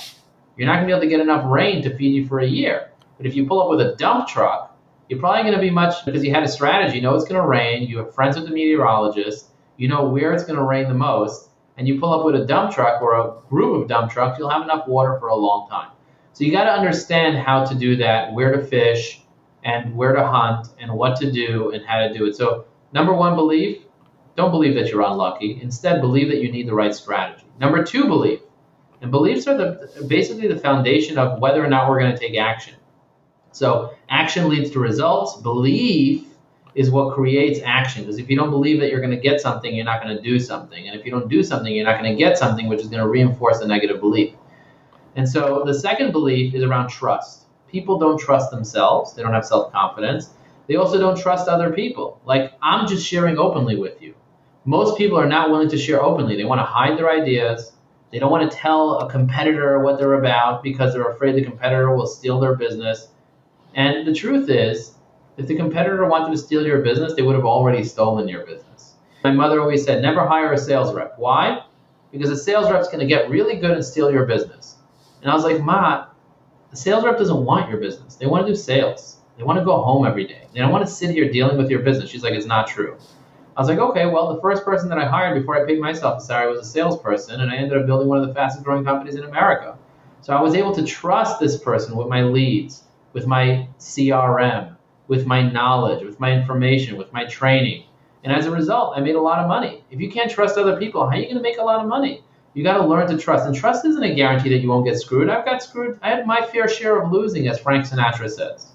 [0.56, 2.46] you're not going to be able to get enough rain to feed you for a
[2.46, 2.90] year.
[3.16, 4.76] But if you pull up with a dump truck,
[5.08, 6.96] you're probably going to be much because you had a strategy.
[6.96, 7.82] You know it's going to rain.
[7.88, 9.50] You have friends with the meteorologist.
[9.76, 11.50] You know where it's going to rain the most.
[11.76, 14.50] And you pull up with a dump truck or a group of dump trucks, you'll
[14.50, 15.90] have enough water for a long time.
[16.32, 19.22] So you got to understand how to do that, where to fish,
[19.64, 22.36] and where to hunt, and what to do, and how to do it.
[22.36, 23.78] So number one belief
[24.36, 25.60] don't believe that you're unlucky.
[25.62, 27.46] Instead, believe that you need the right strategy.
[27.60, 28.40] Number two, belief.
[29.00, 32.36] And beliefs are the, basically the foundation of whether or not we're going to take
[32.36, 32.74] action.
[33.52, 35.40] So action leads to results.
[35.40, 36.24] Belief
[36.74, 38.02] is what creates action.
[38.02, 40.22] Because if you don't believe that you're going to get something, you're not going to
[40.22, 40.88] do something.
[40.88, 43.02] And if you don't do something, you're not going to get something, which is going
[43.02, 44.34] to reinforce the negative belief.
[45.16, 47.46] And so the second belief is around trust.
[47.68, 50.30] People don't trust themselves, they don't have self confidence.
[50.66, 52.20] They also don't trust other people.
[52.24, 54.14] Like, I'm just sharing openly with you
[54.64, 56.36] most people are not willing to share openly.
[56.36, 57.72] They want to hide their ideas.
[58.10, 61.94] They don't want to tell a competitor what they're about because they're afraid the competitor
[61.94, 63.08] will steal their business.
[63.74, 64.93] And the truth is,
[65.36, 68.94] if the competitor wanted to steal your business, they would have already stolen your business.
[69.24, 71.14] My mother always said, never hire a sales rep.
[71.18, 71.64] Why?
[72.12, 74.76] Because a sales rep's going to get really good and steal your business.
[75.22, 76.06] And I was like, Ma,
[76.70, 78.16] the sales rep doesn't want your business.
[78.16, 79.18] They want to do sales.
[79.36, 80.46] They want to go home every day.
[80.52, 82.10] They don't want to sit here dealing with your business.
[82.10, 82.96] She's like, it's not true.
[83.56, 86.20] I was like, okay, well, the first person that I hired before I paid myself
[86.20, 88.84] a salary was a salesperson, and I ended up building one of the fastest growing
[88.84, 89.78] companies in America.
[90.22, 94.73] So I was able to trust this person with my leads, with my CRM,
[95.08, 97.84] with my knowledge, with my information, with my training.
[98.22, 99.84] And as a result, I made a lot of money.
[99.90, 101.88] If you can't trust other people, how are you going to make a lot of
[101.88, 102.22] money?
[102.54, 103.46] You got to learn to trust.
[103.46, 105.28] And trust isn't a guarantee that you won't get screwed.
[105.28, 105.98] I've got screwed.
[106.02, 108.68] I had my fair share of losing, as Frank Sinatra says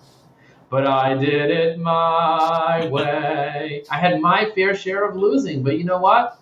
[0.70, 3.84] but I did it my way.
[3.90, 6.40] I had my fair share of losing, but you know what?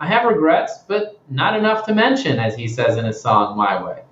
[0.00, 3.82] I have regrets, but not enough to mention, as he says in his song, My
[3.82, 4.02] Way.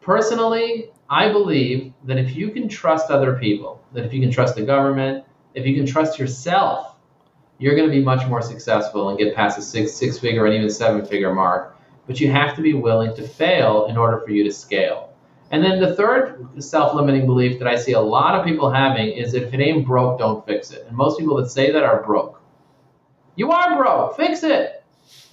[0.00, 4.56] Personally, I believe that if you can trust other people, that if you can trust
[4.56, 6.96] the government, if you can trust yourself,
[7.58, 10.54] you're going to be much more successful and get past the six, six figure and
[10.54, 11.76] even seven figure mark.
[12.06, 15.14] But you have to be willing to fail in order for you to scale.
[15.50, 19.08] And then the third self limiting belief that I see a lot of people having
[19.12, 20.86] is that if it ain't broke, don't fix it.
[20.88, 22.42] And most people that say that are broke.
[23.36, 24.82] You are broke, fix it.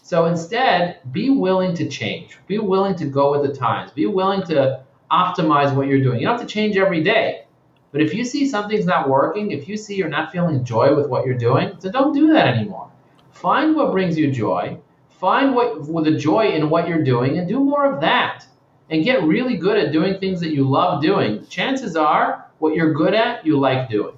[0.03, 2.37] So instead, be willing to change.
[2.45, 3.91] Be willing to go with the times.
[3.91, 6.19] Be willing to optimize what you're doing.
[6.19, 7.45] You don't have to change every day.
[7.91, 11.07] But if you see something's not working, if you see you're not feeling joy with
[11.07, 12.89] what you're doing, then don't do that anymore.
[13.31, 14.77] Find what brings you joy.
[15.09, 18.45] Find what the joy in what you're doing and do more of that
[18.89, 22.93] and get really good at doing things that you love doing, chances are what you're
[22.93, 24.15] good at, you like doing.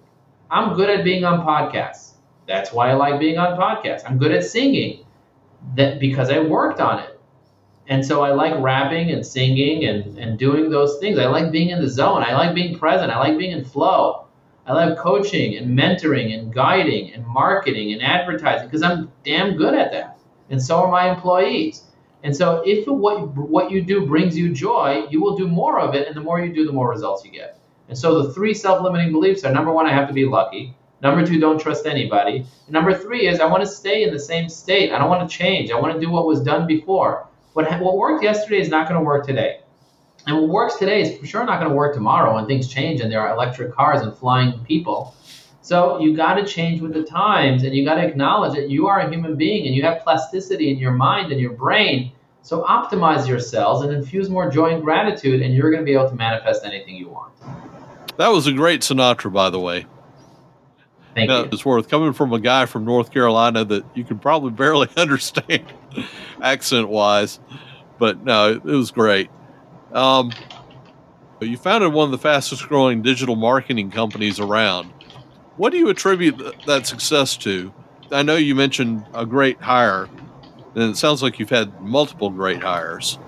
[0.50, 2.14] I'm good at being on podcasts.
[2.48, 4.04] That's why I like being on podcasts.
[4.06, 5.06] I'm good at singing
[5.76, 7.13] that because I worked on it.
[7.88, 11.20] And so I like rapping and singing and, and doing those things.
[11.20, 12.24] I like being in the zone.
[12.24, 13.12] I like being present.
[13.12, 14.28] I like being in flow.
[14.66, 19.74] I like coaching and mentoring and guiding and marketing and advertising because I'm damn good
[19.74, 20.18] at that.
[20.50, 21.84] And so are my employees.
[22.24, 25.94] And so if what, what you do brings you joy, you will do more of
[25.94, 26.08] it.
[26.08, 27.60] And the more you do, the more results you get.
[27.90, 30.74] And so the three self-limiting beliefs are number one, I have to be lucky.
[31.02, 32.38] Number two, don't trust anybody.
[32.38, 34.94] And number three is I want to stay in the same state.
[34.94, 35.70] I don't want to change.
[35.70, 37.28] I want to do what was done before.
[37.54, 39.60] What, what worked yesterday is not going to work today.
[40.26, 43.02] And what works today is for sure not going to work tomorrow when things change
[43.02, 45.16] and there are electric cars and flying people.
[45.62, 48.88] So you got to change with the times and you got to acknowledge that you
[48.88, 52.12] are a human being and you have plasticity in your mind and your brain.
[52.42, 55.94] So optimize your cells and infuse more joy and gratitude, and you're going to be
[55.94, 57.32] able to manifest anything you want.
[58.18, 59.86] That was a great Sinatra, by the way.
[61.16, 61.50] Thank you.
[61.52, 65.72] It's worth coming from a guy from North Carolina that you can probably barely understand
[66.42, 67.40] accent wise,
[68.00, 69.30] but no, it, was great.
[69.92, 70.32] Um,
[71.40, 74.92] you founded one of the fastest growing digital marketing companies around.
[75.58, 77.74] What do you attribute that success to?
[78.12, 80.10] I know you mentioned a great hire,
[80.74, 83.20] and it sounds like you've had multiple great hires.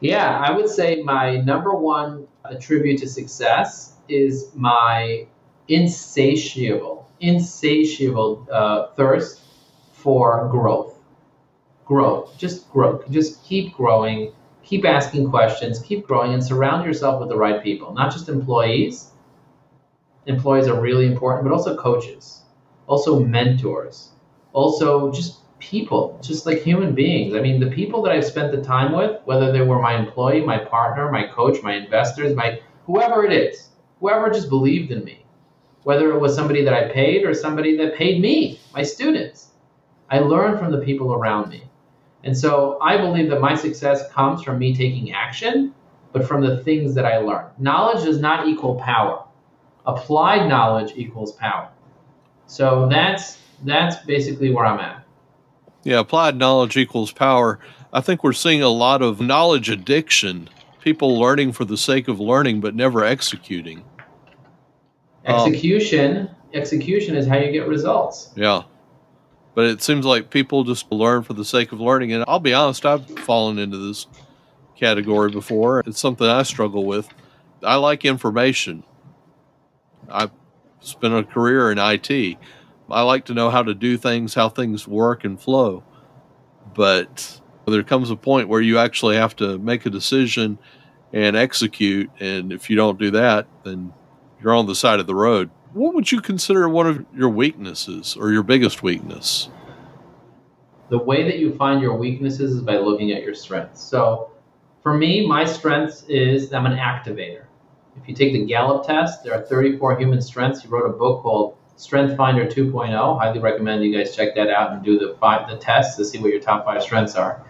[0.00, 5.26] Yeah, I would say my number one attribute to success is my
[5.68, 9.40] insatiable, insatiable uh, thirst
[9.92, 10.94] for growth.
[11.84, 13.10] Growth, just growth.
[13.10, 17.94] Just keep growing, keep asking questions, keep growing, and surround yourself with the right people,
[17.94, 19.12] not just employees
[20.28, 22.42] employees are really important, but also coaches,
[22.86, 24.10] also mentors,
[24.52, 27.34] also just people, just like human beings.
[27.34, 30.44] I mean, the people that I've spent the time with, whether they were my employee,
[30.44, 35.24] my partner, my coach, my investors, my whoever it is, whoever just believed in me,
[35.88, 39.52] whether it was somebody that I paid or somebody that paid me, my students.
[40.10, 41.62] I learn from the people around me.
[42.24, 45.72] And so I believe that my success comes from me taking action,
[46.12, 47.46] but from the things that I learn.
[47.56, 49.24] Knowledge does not equal power.
[49.86, 51.70] Applied knowledge equals power.
[52.46, 55.06] So that's that's basically where I'm at.
[55.84, 57.60] Yeah, applied knowledge equals power.
[57.94, 60.50] I think we're seeing a lot of knowledge addiction,
[60.82, 63.84] people learning for the sake of learning but never executing.
[65.28, 68.30] Execution, um, execution is how you get results.
[68.34, 68.62] Yeah.
[69.54, 72.54] But it seems like people just learn for the sake of learning and I'll be
[72.54, 74.06] honest, I've fallen into this
[74.76, 75.80] category before.
[75.80, 77.08] It's something I struggle with.
[77.62, 78.84] I like information.
[80.08, 80.30] I've
[80.80, 82.38] spent a career in IT.
[82.90, 85.82] I like to know how to do things, how things work and flow.
[86.74, 90.58] But there comes a point where you actually have to make a decision
[91.12, 92.10] and execute.
[92.20, 93.92] And if you don't do that, then
[94.40, 95.50] you're on the side of the road.
[95.72, 99.50] What would you consider one of your weaknesses or your biggest weakness?
[100.88, 103.82] The way that you find your weaknesses is by looking at your strengths.
[103.82, 104.30] So
[104.82, 107.44] for me, my strengths is I'm an activator.
[108.00, 110.62] If you take the Gallup test, there are 34 human strengths.
[110.62, 113.18] He wrote a book called Strength Finder 2.0.
[113.20, 116.18] Highly recommend you guys check that out and do the five the tests to see
[116.18, 117.44] what your top five strengths are.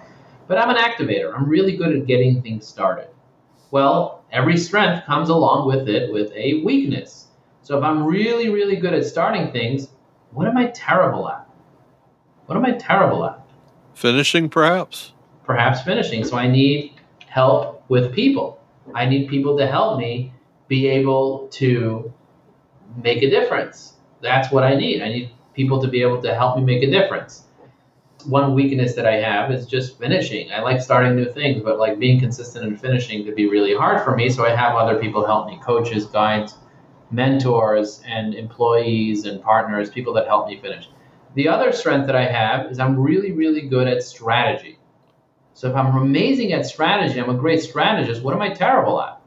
[0.48, 1.34] But I'm an activator.
[1.34, 3.08] I'm really good at getting things started.
[3.70, 7.26] Well, every strength comes along with it with a weakness.
[7.62, 9.88] So if I'm really, really good at starting things,
[10.32, 11.46] what am I terrible at?
[12.46, 13.40] What am I terrible at?
[13.94, 15.12] Finishing, perhaps?
[15.44, 16.24] Perhaps finishing.
[16.24, 16.94] So I need
[17.26, 18.60] help with people.
[18.94, 20.32] I need people to help me
[20.66, 22.12] be able to
[23.02, 23.94] make a difference.
[24.22, 25.02] That's what I need.
[25.02, 27.44] I need people to be able to help me make a difference.
[28.24, 30.50] One weakness that I have is just finishing.
[30.50, 34.02] I like starting new things, but like being consistent and finishing could be really hard
[34.04, 34.28] for me.
[34.28, 36.54] So I have other people help me coaches, guides,
[37.10, 40.88] mentors, and employees and partners, people that help me finish.
[41.34, 44.78] The other strength that I have is I'm really, really good at strategy.
[45.54, 49.20] So if I'm amazing at strategy, I'm a great strategist, what am I terrible at?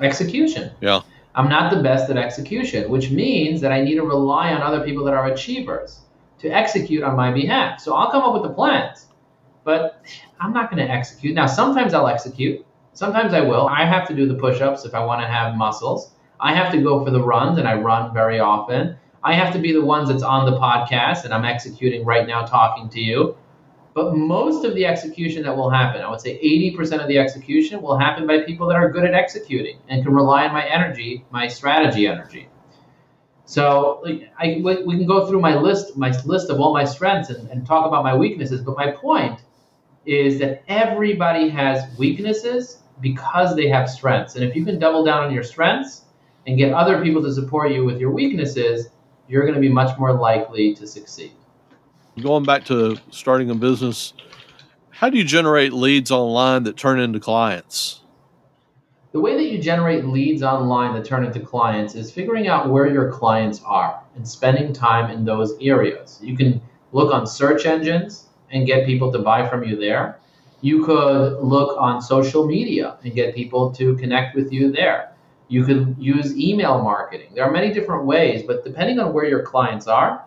[0.00, 0.72] Execution.
[0.80, 1.00] Yeah.
[1.34, 4.84] I'm not the best at execution, which means that I need to rely on other
[4.84, 6.00] people that are achievers
[6.38, 7.80] to execute on my behalf.
[7.80, 9.06] So I'll come up with the plans,
[9.64, 10.02] but
[10.40, 11.34] I'm not going to execute.
[11.34, 13.66] Now, sometimes I'll execute, sometimes I will.
[13.68, 16.12] I have to do the push ups if I want to have muscles.
[16.40, 18.96] I have to go for the runs, and I run very often.
[19.24, 22.44] I have to be the ones that's on the podcast, and I'm executing right now
[22.44, 23.36] talking to you.
[23.94, 27.82] But most of the execution that will happen, I would say 80% of the execution
[27.82, 31.24] will happen by people that are good at executing and can rely on my energy,
[31.32, 32.48] my strategy energy.
[33.48, 37.30] So like, I, we can go through my list, my list of all my strengths
[37.30, 38.60] and, and talk about my weaknesses.
[38.60, 39.40] But my point
[40.04, 44.34] is that everybody has weaknesses because they have strengths.
[44.34, 46.02] And if you can double down on your strengths
[46.46, 48.90] and get other people to support you with your weaknesses,
[49.28, 51.32] you're going to be much more likely to succeed.
[52.20, 54.12] Going back to starting a business,
[54.90, 58.02] how do you generate leads online that turn into clients?
[59.12, 62.86] The way that you generate leads online that turn into clients is figuring out where
[62.86, 66.18] your clients are and spending time in those areas.
[66.22, 66.60] You can
[66.92, 70.20] look on search engines and get people to buy from you there.
[70.60, 75.12] You could look on social media and get people to connect with you there.
[75.48, 77.30] You could use email marketing.
[77.34, 80.22] There are many different ways, but depending on where your clients are,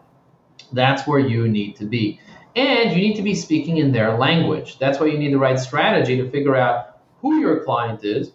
[0.74, 2.20] that's where you need to be.
[2.56, 4.80] And you need to be speaking in their language.
[4.80, 8.32] That's why you need the right strategy to figure out who your client is.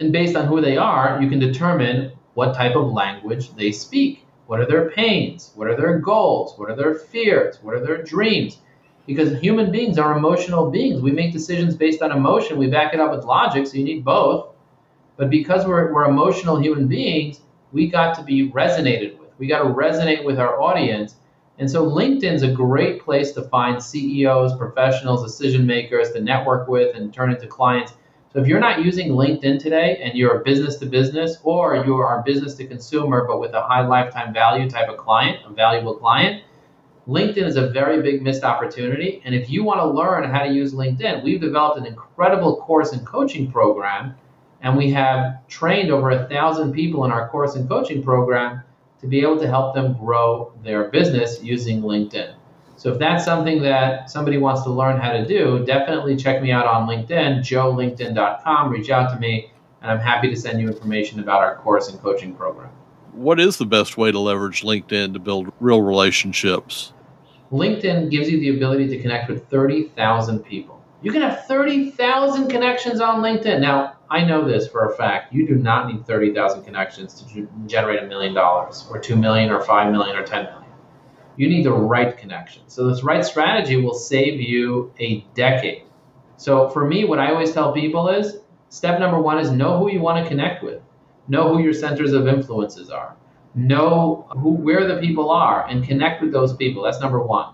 [0.00, 4.26] And based on who they are, you can determine what type of language they speak.
[4.46, 5.52] What are their pains?
[5.54, 6.58] What are their goals?
[6.58, 7.58] What are their fears?
[7.62, 8.58] What are their dreams?
[9.06, 11.00] Because human beings are emotional beings.
[11.00, 12.58] We make decisions based on emotion.
[12.58, 14.54] We back it up with logic, so you need both.
[15.16, 17.40] But because we're, we're emotional human beings,
[17.72, 19.30] we got to be resonated with.
[19.38, 21.16] We got to resonate with our audience
[21.58, 26.94] and so LinkedIn's a great place to find CEOs, professionals, decision makers to network with
[26.94, 27.94] and turn into clients.
[28.36, 32.20] If you're not using LinkedIn today and you're a business to business or you are
[32.20, 35.94] a business to consumer but with a high lifetime value type of client, a valuable
[35.94, 36.44] client,
[37.08, 39.22] LinkedIn is a very big missed opportunity.
[39.24, 42.92] And if you want to learn how to use LinkedIn, we've developed an incredible course
[42.92, 44.14] and coaching program.
[44.60, 48.62] And we have trained over a thousand people in our course and coaching program
[49.00, 52.34] to be able to help them grow their business using LinkedIn.
[52.76, 56.52] So if that's something that somebody wants to learn how to do, definitely check me
[56.52, 58.70] out on LinkedIn, joelinkedin.com.
[58.70, 59.50] Reach out to me,
[59.80, 62.70] and I'm happy to send you information about our course and coaching program.
[63.12, 66.92] What is the best way to leverage LinkedIn to build real relationships?
[67.50, 70.82] LinkedIn gives you the ability to connect with 30,000 people.
[71.00, 73.60] You can have 30,000 connections on LinkedIn.
[73.60, 75.32] Now, I know this for a fact.
[75.32, 79.62] You do not need 30,000 connections to generate a million dollars or 2 million or
[79.62, 80.65] 5 million or 10 million.
[81.36, 82.62] You need the right connection.
[82.68, 85.82] So, this right strategy will save you a decade.
[86.36, 89.90] So, for me, what I always tell people is step number one is know who
[89.90, 90.82] you want to connect with,
[91.28, 93.16] know who your centers of influences are,
[93.54, 96.82] know who, where the people are, and connect with those people.
[96.82, 97.52] That's number one.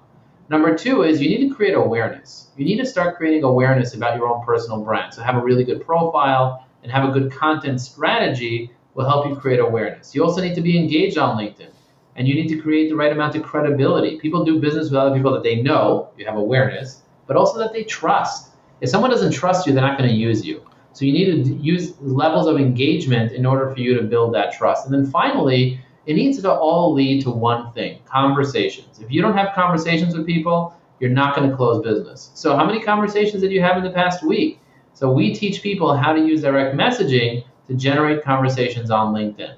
[0.48, 2.48] Number two is you need to create awareness.
[2.56, 5.14] You need to start creating awareness about your own personal brand.
[5.14, 9.36] So have a really good profile and have a good content strategy will help you
[9.36, 10.14] create awareness.
[10.14, 11.71] You also need to be engaged on LinkedIn
[12.16, 14.18] and you need to create the right amount of credibility.
[14.18, 17.72] People do business with other people that they know, you have awareness, but also that
[17.72, 18.50] they trust.
[18.80, 20.62] If someone doesn't trust you, they're not going to use you.
[20.92, 24.52] So you need to use levels of engagement in order for you to build that
[24.52, 24.84] trust.
[24.84, 28.98] And then finally, it needs to all lead to one thing conversations.
[29.00, 32.30] If you don't have conversations with people, you're not going to close business.
[32.34, 34.60] So, how many conversations did you have in the past week?
[34.94, 39.56] So, we teach people how to use direct messaging to generate conversations on LinkedIn.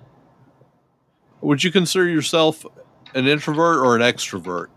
[1.44, 2.64] Would you consider yourself
[3.14, 4.68] an introvert or an extrovert?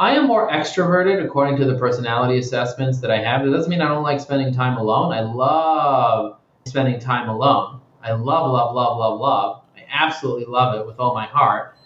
[0.00, 3.46] I am more extroverted according to the personality assessments that I have.
[3.46, 5.12] It doesn't mean I don't like spending time alone.
[5.12, 7.80] I love spending time alone.
[8.02, 11.76] I love, love, love, love, love I absolutely love it with all my heart.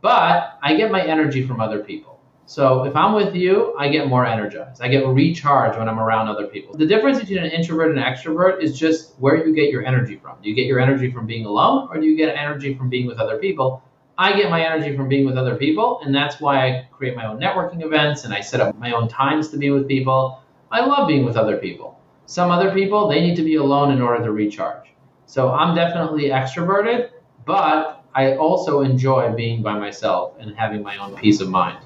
[0.00, 2.11] But I get my energy from other people.
[2.52, 4.82] So if I'm with you, I get more energized.
[4.82, 6.76] I get recharged when I'm around other people.
[6.76, 10.16] The difference between an introvert and an extrovert is just where you get your energy
[10.16, 10.36] from.
[10.42, 13.06] Do you get your energy from being alone or do you get energy from being
[13.06, 13.82] with other people?
[14.18, 17.24] I get my energy from being with other people, and that's why I create my
[17.24, 20.42] own networking events and I set up my own times to be with people.
[20.70, 21.98] I love being with other people.
[22.26, 24.88] Some other people, they need to be alone in order to recharge.
[25.24, 27.12] So I'm definitely extroverted,
[27.46, 31.82] but I also enjoy being by myself and having my own peace of mind.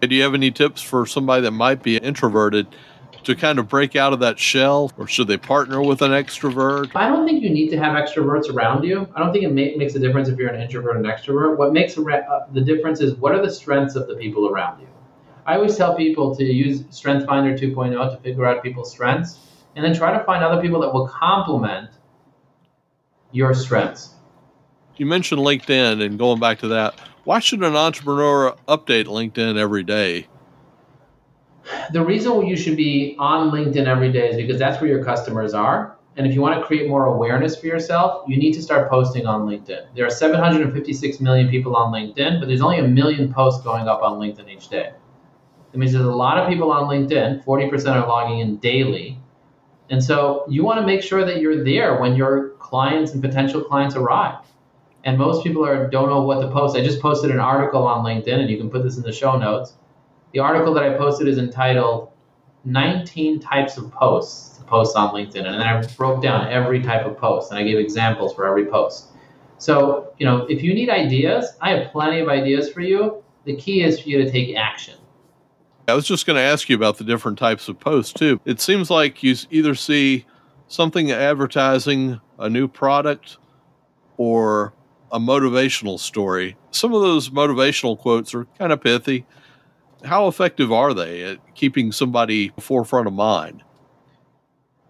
[0.00, 2.66] Do you have any tips for somebody that might be introverted
[3.24, 6.90] to kind of break out of that shell, or should they partner with an extrovert?
[6.94, 9.08] I don't think you need to have extroverts around you.
[9.14, 11.56] I don't think it ma- makes a difference if you're an introvert and extrovert.
[11.56, 14.88] What makes uh, the difference is what are the strengths of the people around you.
[15.46, 19.38] I always tell people to use Strength Finder 2.0 to figure out people's strengths,
[19.76, 21.90] and then try to find other people that will complement
[23.32, 24.10] your strengths.
[24.96, 26.94] You mentioned LinkedIn and going back to that.
[27.24, 30.26] Why should an entrepreneur update LinkedIn every day?
[31.90, 35.54] The reason you should be on LinkedIn every day is because that's where your customers
[35.54, 35.96] are.
[36.18, 39.24] And if you want to create more awareness for yourself, you need to start posting
[39.24, 39.86] on LinkedIn.
[39.96, 44.02] There are 756 million people on LinkedIn, but there's only a million posts going up
[44.02, 44.92] on LinkedIn each day.
[45.72, 49.18] That means there's a lot of people on LinkedIn, 40% are logging in daily.
[49.88, 53.62] And so you want to make sure that you're there when your clients and potential
[53.62, 54.44] clients arrive
[55.04, 56.76] and most people are don't know what to post.
[56.76, 59.38] I just posted an article on LinkedIn, and you can put this in the show
[59.38, 59.74] notes.
[60.32, 62.10] The article that I posted is entitled
[62.64, 67.06] 19 types of posts to post on LinkedIn, and then I broke down every type
[67.06, 69.08] of post, and I gave examples for every post.
[69.58, 73.22] So, you know, if you need ideas, I have plenty of ideas for you.
[73.44, 74.94] The key is for you to take action.
[75.86, 78.40] I was just going to ask you about the different types of posts too.
[78.44, 80.24] It seems like you either see
[80.66, 83.38] something advertising a new product
[84.16, 84.73] or
[85.14, 86.56] a motivational story.
[86.72, 89.24] Some of those motivational quotes are kind of pithy.
[90.02, 93.62] How effective are they at keeping somebody forefront of mind?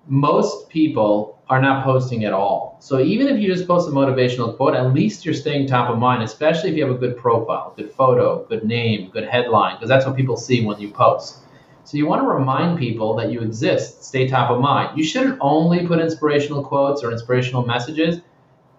[0.06, 2.78] Most people are not posting at all.
[2.80, 5.98] So even if you just post a motivational quote, at least you're staying top of
[5.98, 9.90] mind, especially if you have a good profile, good photo, good name, good headline, because
[9.90, 11.40] that's what people see when you post.
[11.84, 14.96] So you want to remind people that you exist, stay top of mind.
[14.96, 18.22] You shouldn't only put inspirational quotes or inspirational messages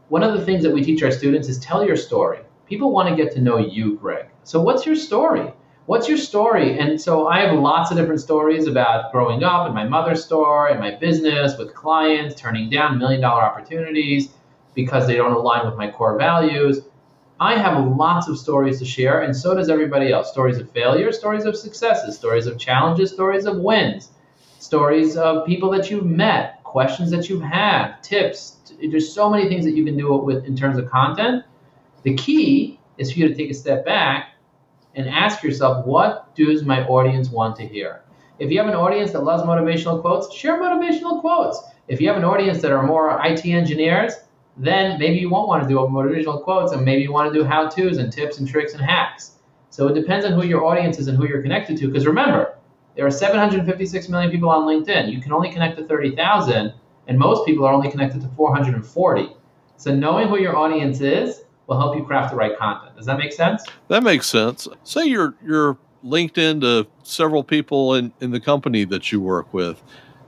[0.10, 2.40] one of the things that we teach our students is tell your story.
[2.68, 4.26] People want to get to know you, Greg.
[4.44, 5.52] So, what's your story?
[5.88, 6.80] What's your story?
[6.80, 10.70] And so, I have lots of different stories about growing up in my mother's store,
[10.70, 14.30] in my business, with clients, turning down million dollar opportunities
[14.74, 16.82] because they don't align with my core values.
[17.40, 20.32] I have lots of stories to share, and so does everybody else.
[20.32, 24.10] Stories of failure, stories of successes, stories of challenges, stories of wins,
[24.60, 28.58] stories of people that you've met, questions that you have, tips,
[28.92, 31.42] there's so many things that you can do with in terms of content.
[32.04, 34.34] The key is for you to take a step back
[34.94, 38.02] and ask yourself, what does my audience want to hear?
[38.40, 41.64] If you have an audience that loves motivational quotes, share motivational quotes.
[41.88, 44.12] If you have an audience that are more IT engineers,
[44.58, 47.46] then maybe you won't want to do motivational quotes and maybe you want to do
[47.46, 49.38] how to's and tips and tricks and hacks.
[49.70, 51.88] So it depends on who your audience is and who you're connected to.
[51.88, 52.58] Because remember,
[52.96, 55.12] there are 756 million people on LinkedIn.
[55.12, 56.74] You can only connect to 30,000
[57.08, 59.30] and most people are only connected to 440.
[59.78, 62.96] So knowing who your audience is will help you craft the right content.
[62.96, 63.64] Does that make sense?
[63.90, 64.68] That makes sense.
[64.84, 69.82] Say you're you're LinkedIn to several people in, in the company that you work with,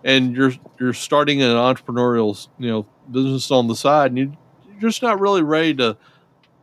[0.03, 4.37] and you're you're starting an entrepreneurial you know business on the side, and you,
[4.67, 5.95] you're just not really ready to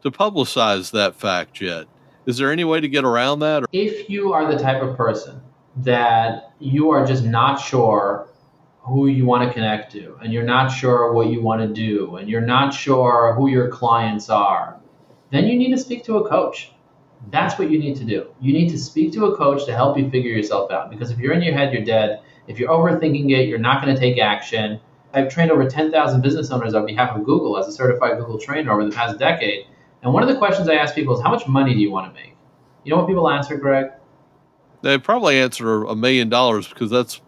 [0.02, 1.86] to publicize that fact yet.
[2.26, 3.64] Is there any way to get around that?
[3.72, 5.40] If you are the type of person
[5.77, 8.29] that you are just not sure
[8.81, 12.16] who you want to connect to, and you're not sure what you want to do,
[12.16, 14.79] and you're not sure who your clients are,
[15.31, 16.72] then you need to speak to a coach.
[17.31, 18.27] That's what you need to do.
[18.41, 20.91] You need to speak to a coach to help you figure yourself out.
[20.91, 22.20] Because if you're in your head, you're dead.
[22.47, 24.79] If you're overthinking it, you're not going to take action.
[25.14, 28.70] I've trained over 10,000 business owners on behalf of Google as a certified Google trainer
[28.70, 29.66] over the past decade.
[30.03, 32.14] And one of the questions I ask people is, how much money do you want
[32.14, 32.37] to make?
[32.85, 33.87] You know what people answer, Greg?
[34.85, 37.22] They probably answer a million dollars because that's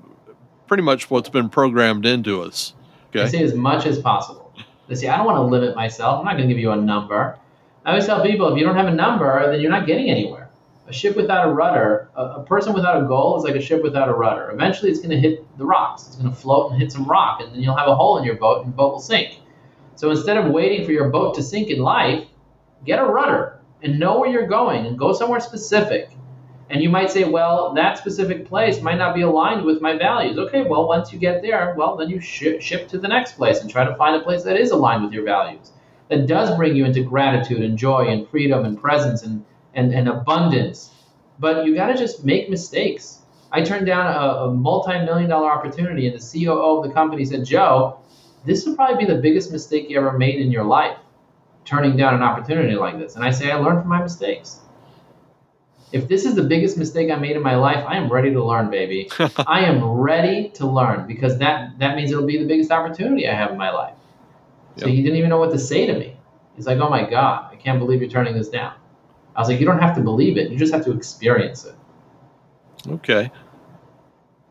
[0.66, 2.74] pretty much what's been programmed into us.
[3.08, 3.24] Okay.
[3.24, 4.52] They say as much as possible.
[4.88, 6.18] They say, I don't want to limit myself.
[6.18, 7.38] I'm not going to give you a number.
[7.86, 10.50] I always tell people, if you don't have a number, then you're not getting anywhere.
[10.86, 13.82] A ship without a rudder, a, a person without a goal is like a ship
[13.82, 14.50] without a rudder.
[14.50, 16.06] Eventually, it's going to hit the rocks.
[16.06, 18.24] It's going to float and hit some rock, and then you'll have a hole in
[18.24, 19.40] your boat, and the boat will sink.
[19.94, 22.28] So instead of waiting for your boat to sink in life,
[22.84, 26.10] get a rudder and know where you're going and go somewhere specific.
[26.68, 30.36] And you might say, well, that specific place might not be aligned with my values.
[30.36, 33.60] Okay, well, once you get there, well, then you sh- ship to the next place
[33.60, 35.70] and try to find a place that is aligned with your values,
[36.08, 39.44] that does bring you into gratitude and joy and freedom and presence and,
[39.74, 40.90] and, and abundance.
[41.38, 43.20] But you got to just make mistakes.
[43.52, 47.24] I turned down a, a multi million dollar opportunity, and the COO of the company
[47.24, 48.00] said, Joe,
[48.44, 50.98] this will probably be the biggest mistake you ever made in your life
[51.64, 53.16] turning down an opportunity like this.
[53.16, 54.60] And I say, I learned from my mistakes.
[55.96, 58.44] If this is the biggest mistake I made in my life, I am ready to
[58.44, 59.08] learn, baby.
[59.46, 63.34] I am ready to learn because that, that means it'll be the biggest opportunity I
[63.34, 63.94] have in my life.
[64.76, 64.94] So yep.
[64.94, 66.16] he didn't even know what to say to me.
[66.54, 68.74] He's like, oh my God, I can't believe you're turning this down.
[69.34, 71.74] I was like, you don't have to believe it, you just have to experience it.
[72.88, 73.30] Okay.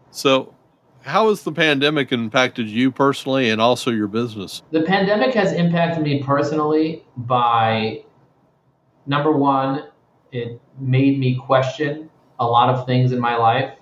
[0.10, 0.56] So
[1.02, 4.64] how has the pandemic impacted you personally and also your business?
[4.72, 8.04] The pandemic has impacted me personally by
[9.06, 9.84] number one,
[10.36, 12.10] it made me question
[12.40, 13.74] a lot of things in my life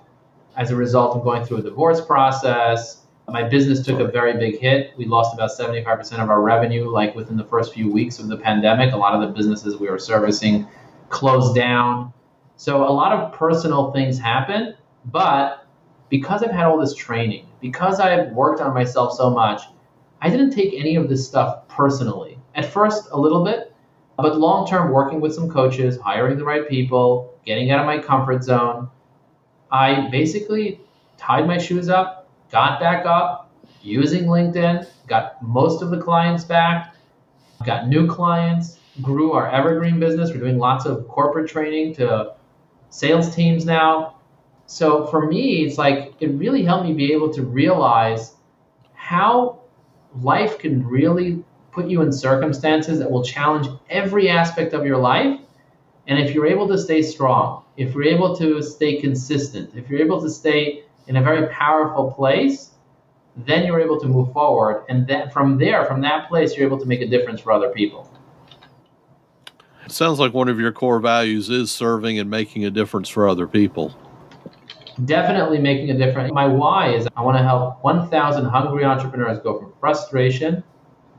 [0.56, 3.02] as a result of going through a divorce process.
[3.28, 4.92] My business took a very big hit.
[4.96, 8.36] We lost about 75% of our revenue, like within the first few weeks of the
[8.36, 8.92] pandemic.
[8.92, 10.68] A lot of the businesses we were servicing
[11.08, 12.12] closed down.
[12.56, 14.76] So a lot of personal things happened,
[15.06, 15.66] but
[16.08, 19.62] because I've had all this training, because I've worked on myself so much,
[20.20, 22.38] I didn't take any of this stuff personally.
[22.54, 23.73] At first, a little bit,
[24.16, 27.98] but long term, working with some coaches, hiring the right people, getting out of my
[27.98, 28.88] comfort zone,
[29.70, 30.80] I basically
[31.16, 33.50] tied my shoes up, got back up,
[33.82, 36.94] using LinkedIn, got most of the clients back,
[37.64, 40.30] got new clients, grew our evergreen business.
[40.30, 42.34] We're doing lots of corporate training to
[42.90, 44.14] sales teams now,
[44.66, 48.34] so for me, it's like it really helped me be able to realize
[48.94, 49.60] how
[50.22, 51.44] life can really
[51.74, 55.40] put you in circumstances that will challenge every aspect of your life.
[56.06, 60.00] And if you're able to stay strong, if you're able to stay consistent, if you're
[60.00, 62.70] able to stay in a very powerful place,
[63.36, 64.84] then you're able to move forward.
[64.88, 67.70] And then from there, from that place, you're able to make a difference for other
[67.70, 68.08] people.
[69.84, 73.28] It sounds like one of your core values is serving and making a difference for
[73.28, 73.94] other people
[75.04, 76.32] definitely making a difference.
[76.32, 80.62] My why is I want to help 1,000 hungry entrepreneurs go from frustration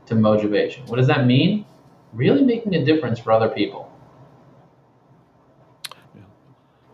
[0.06, 0.86] to motivation.
[0.86, 1.64] What does that mean?
[2.12, 3.92] Really making a difference for other people.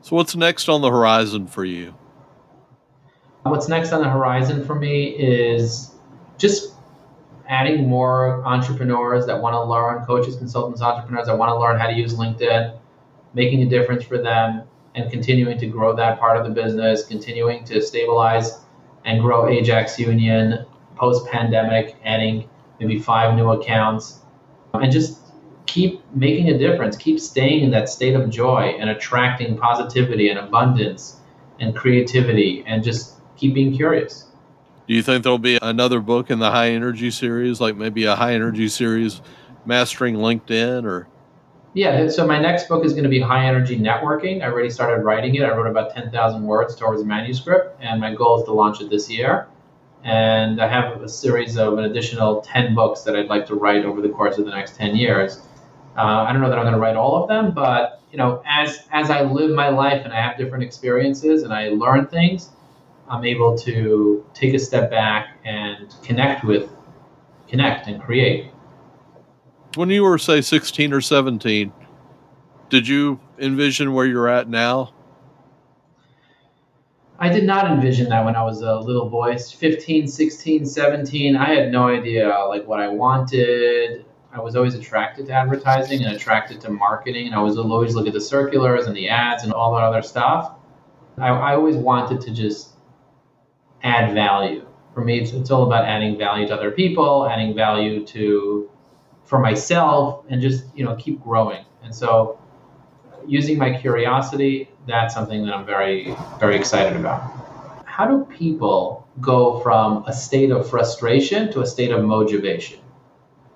[0.00, 1.94] So, what's next on the horizon for you?
[3.44, 5.92] What's next on the horizon for me is
[6.38, 6.74] just
[7.48, 11.86] adding more entrepreneurs that want to learn, coaches, consultants, entrepreneurs that want to learn how
[11.86, 12.76] to use LinkedIn,
[13.34, 17.64] making a difference for them, and continuing to grow that part of the business, continuing
[17.64, 18.60] to stabilize
[19.04, 22.48] and grow Ajax Union post pandemic, adding
[22.82, 24.20] maybe five new accounts,
[24.74, 25.18] and just
[25.66, 30.38] keep making a difference, keep staying in that state of joy and attracting positivity and
[30.38, 31.20] abundance
[31.60, 34.26] and creativity and just keep being curious.
[34.88, 38.16] Do you think there'll be another book in the high energy series, like maybe a
[38.16, 39.22] high energy series,
[39.64, 41.06] Mastering LinkedIn or
[41.74, 44.42] yeah, so my next book is going to be High Energy Networking.
[44.42, 45.42] I already started writing it.
[45.42, 48.90] I wrote about 10,000 words towards a manuscript, and my goal is to launch it
[48.90, 49.46] this year.
[50.04, 53.84] And I have a series of an additional 10 books that I'd like to write
[53.84, 55.40] over the course of the next 10 years.
[55.96, 58.42] Uh, I don't know that I'm going to write all of them, but you know,
[58.46, 62.50] as as I live my life and I have different experiences and I learn things,
[63.08, 66.70] I'm able to take a step back and connect with,
[67.48, 68.52] connect and create
[69.76, 71.72] when you were say 16 or 17
[72.68, 74.92] did you envision where you're at now
[77.22, 81.36] I did not envision that when I was a little boy, 15, 16, 17.
[81.36, 84.04] I had no idea like what I wanted.
[84.32, 88.08] I was always attracted to advertising and attracted to marketing, and I was always look
[88.08, 90.56] at the circulars and the ads and all that other stuff.
[91.16, 92.70] I, I always wanted to just
[93.84, 94.66] add value.
[94.92, 98.68] For me, it's, it's all about adding value to other people, adding value to
[99.26, 101.64] for myself, and just you know keep growing.
[101.84, 102.40] And so,
[103.28, 107.20] using my curiosity, that's something that I'm very very excited about.
[107.84, 112.80] How do people go from a state of frustration to a state of motivation?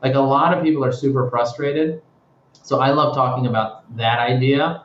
[0.03, 2.03] Like a lot of people are super frustrated.
[2.62, 4.85] So I love talking about that idea.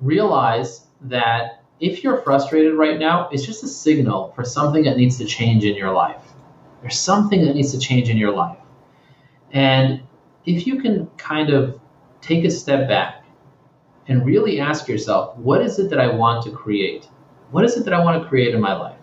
[0.00, 5.18] Realize that if you're frustrated right now, it's just a signal for something that needs
[5.18, 6.22] to change in your life.
[6.80, 8.58] There's something that needs to change in your life.
[9.52, 10.02] And
[10.46, 11.78] if you can kind of
[12.20, 13.21] take a step back
[14.12, 17.08] and really ask yourself, what is it that I want to create?
[17.50, 18.98] What is it that I want to create in my life?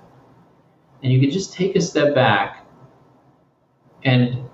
[1.01, 2.67] And you can just take a step back
[4.03, 4.47] and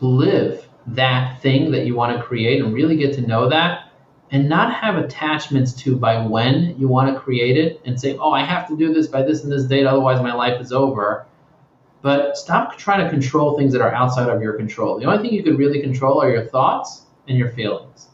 [0.00, 3.90] live that thing that you want to create and really get to know that
[4.30, 8.32] and not have attachments to by when you want to create it and say, oh,
[8.32, 11.26] I have to do this by this and this date, otherwise my life is over.
[12.02, 15.00] But stop trying to control things that are outside of your control.
[15.00, 18.08] The only thing you can really control are your thoughts and your feelings.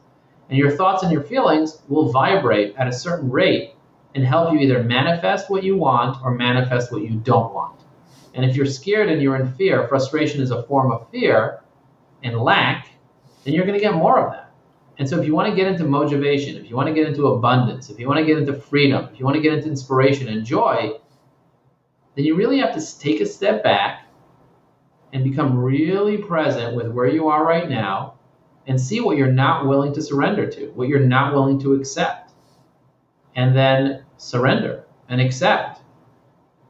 [0.48, 3.74] And your thoughts and your feelings will vibrate at a certain rate
[4.14, 7.80] and help you either manifest what you want or manifest what you don't want.
[8.34, 11.62] And if you're scared and you're in fear, frustration is a form of fear
[12.22, 12.88] and lack,
[13.44, 14.50] then you're going to get more of that.
[14.98, 17.26] And so, if you want to get into motivation, if you want to get into
[17.28, 20.28] abundance, if you want to get into freedom, if you want to get into inspiration
[20.28, 20.92] and joy,
[22.14, 24.06] then you really have to take a step back
[25.12, 28.18] and become really present with where you are right now
[28.66, 32.32] and see what you're not willing to surrender to, what you're not willing to accept.
[33.34, 35.80] And then surrender and accept.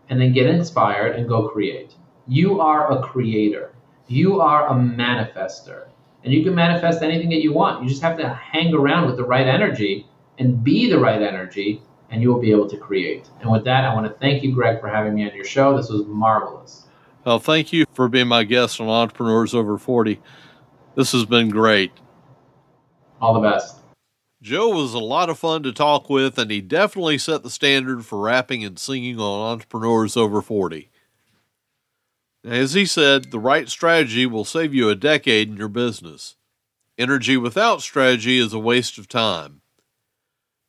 [0.09, 1.95] And then get inspired and go create.
[2.26, 3.74] You are a creator.
[4.07, 5.88] You are a manifester.
[6.24, 7.82] And you can manifest anything that you want.
[7.82, 10.07] You just have to hang around with the right energy
[10.38, 13.28] and be the right energy, and you will be able to create.
[13.40, 15.76] And with that, I want to thank you, Greg, for having me on your show.
[15.76, 16.86] This was marvelous.
[17.24, 20.20] Well, thank you for being my guest on Entrepreneurs Over 40.
[20.95, 21.93] This has been great.
[23.20, 23.76] All the best.
[24.43, 28.05] Joe was a lot of fun to talk with, and he definitely set the standard
[28.05, 30.90] for rapping and singing on Entrepreneurs Over 40.
[32.45, 36.34] As he said, the right strategy will save you a decade in your business.
[36.99, 39.61] Energy without strategy is a waste of time.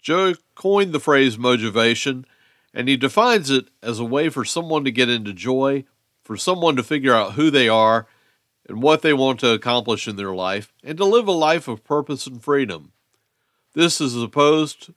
[0.02, 2.26] Joe coined the phrase motivation,
[2.74, 5.84] and he defines it as a way for someone to get into joy,
[6.24, 8.08] for someone to figure out who they are
[8.68, 11.84] and what they want to accomplish in their life, and to live a life of
[11.84, 12.92] purpose and freedom.
[13.74, 14.92] This is opposed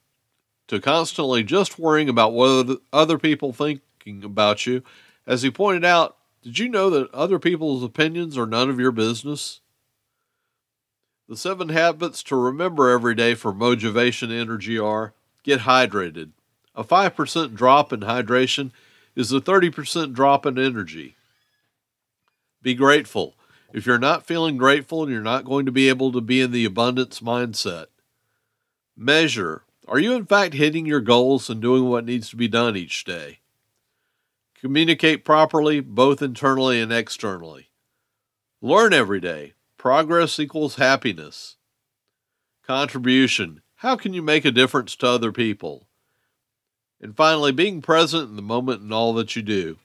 [0.69, 4.83] to constantly just worrying about what other people thinking about you.
[5.27, 8.93] As he pointed out, did you know that other people's opinions are none of your
[8.93, 9.61] business?
[11.29, 15.13] The seven habits to remember every day for motivation energy are
[15.43, 16.31] get hydrated.
[16.75, 18.71] A 5% drop in hydration
[19.17, 21.17] is a 30% drop in energy.
[22.63, 23.35] Be grateful.
[23.73, 26.65] If you're not feeling grateful, you're not going to be able to be in the
[26.65, 27.87] abundance mindset.
[28.97, 29.63] Measure.
[29.89, 33.05] Are you in fact hitting your goals and doing what needs to be done each
[33.05, 33.41] day?
[34.59, 37.69] Communicate properly, both internally and externally.
[38.63, 39.53] Learn every day.
[39.77, 41.57] Progress equals happiness.
[42.67, 43.63] Contribution.
[43.77, 45.87] How can you make a difference to other people?
[47.01, 49.77] And finally, being present in the moment in all that you do.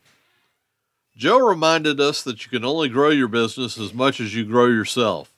[1.15, 4.67] Joe reminded us that you can only grow your business as much as you grow
[4.67, 5.33] yourself.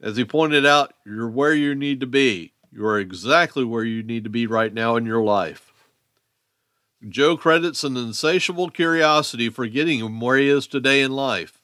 [0.00, 2.52] As he pointed out, you're where you need to be.
[2.72, 5.72] You are exactly where you need to be right now in your life.
[7.08, 11.62] Joe credits an insatiable curiosity for getting him where he is today in life.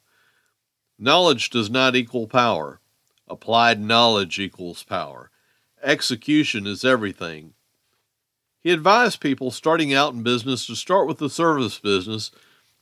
[0.97, 2.79] Knowledge does not equal power.
[3.27, 5.31] Applied knowledge equals power.
[5.81, 7.53] Execution is everything.
[8.61, 12.31] He advised people starting out in business to start with the service business,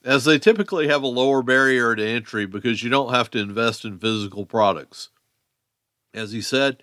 [0.04, 3.86] as they typically have a lower barrier to entry because you don't have to invest
[3.86, 5.10] in physical products.
[6.14, 6.82] As he said,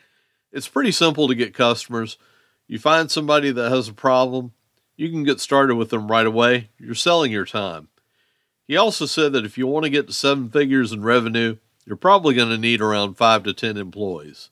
[0.52, 2.16] it's pretty simple to get customers.
[2.66, 4.52] You find somebody that has a problem,
[4.96, 6.70] you can get started with them right away.
[6.78, 7.88] You're selling your time.
[8.66, 11.56] He also said that if you want to get to seven figures in revenue,
[11.86, 14.50] you're probably going to need around five to 10 employees.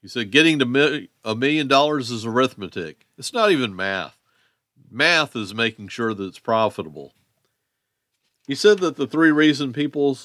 [0.00, 3.06] He said getting to a million dollars is arithmetic.
[3.18, 4.16] It's not even math.
[4.90, 7.14] Math is making sure that it's profitable.
[8.46, 10.18] He said that the three reasons people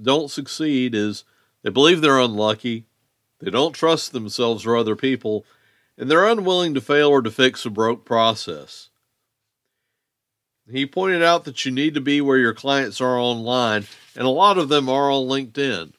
[0.00, 1.24] don't succeed is
[1.62, 2.86] they believe they're unlucky,
[3.40, 5.44] they don't trust themselves or other people,
[5.98, 8.88] and they're unwilling to fail or to fix a broke process.
[10.70, 14.30] He pointed out that you need to be where your clients are online, and a
[14.30, 15.92] lot of them are on LinkedIn.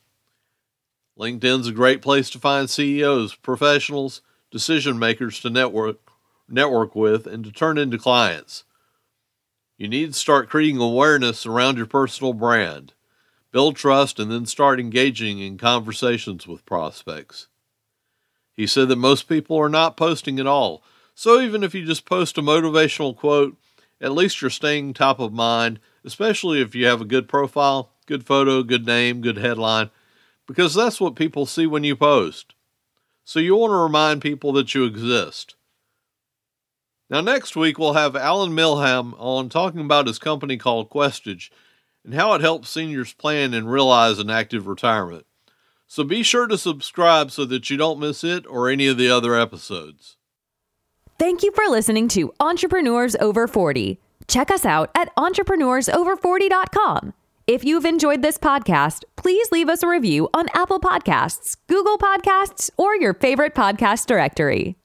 [1.20, 6.00] LinkedIn's a great place to find CEOs, professionals, decision makers to network
[6.52, 8.64] network with and to turn into clients.
[9.78, 12.94] You need to start creating awareness around your personal brand.
[13.52, 17.48] Build trust and then start engaging in conversations with prospects.
[18.54, 20.84] He said that most people are not posting at all.
[21.16, 23.58] So even if you just post a motivational quote,
[24.00, 28.26] at least you're staying top of mind, especially if you have a good profile, good
[28.26, 29.90] photo, good name, good headline,
[30.48, 32.54] because that's what people see when you post.
[33.24, 35.56] So you want to remind people that you exist.
[37.12, 41.50] Now, next week, we'll have Alan Milham on talking about his company called Questage
[42.06, 45.26] and how it helps seniors plan and realize an active retirement.
[45.88, 49.12] So be sure to subscribe so that you don't miss it or any of the
[49.12, 50.16] other episodes.
[51.20, 54.00] Thank you for listening to Entrepreneurs Over 40.
[54.30, 57.14] Check us out at entrepreneursover40.com.
[57.46, 62.70] If you've enjoyed this podcast, please leave us a review on Apple Podcasts, Google Podcasts,
[62.78, 64.78] or your favorite podcast directory.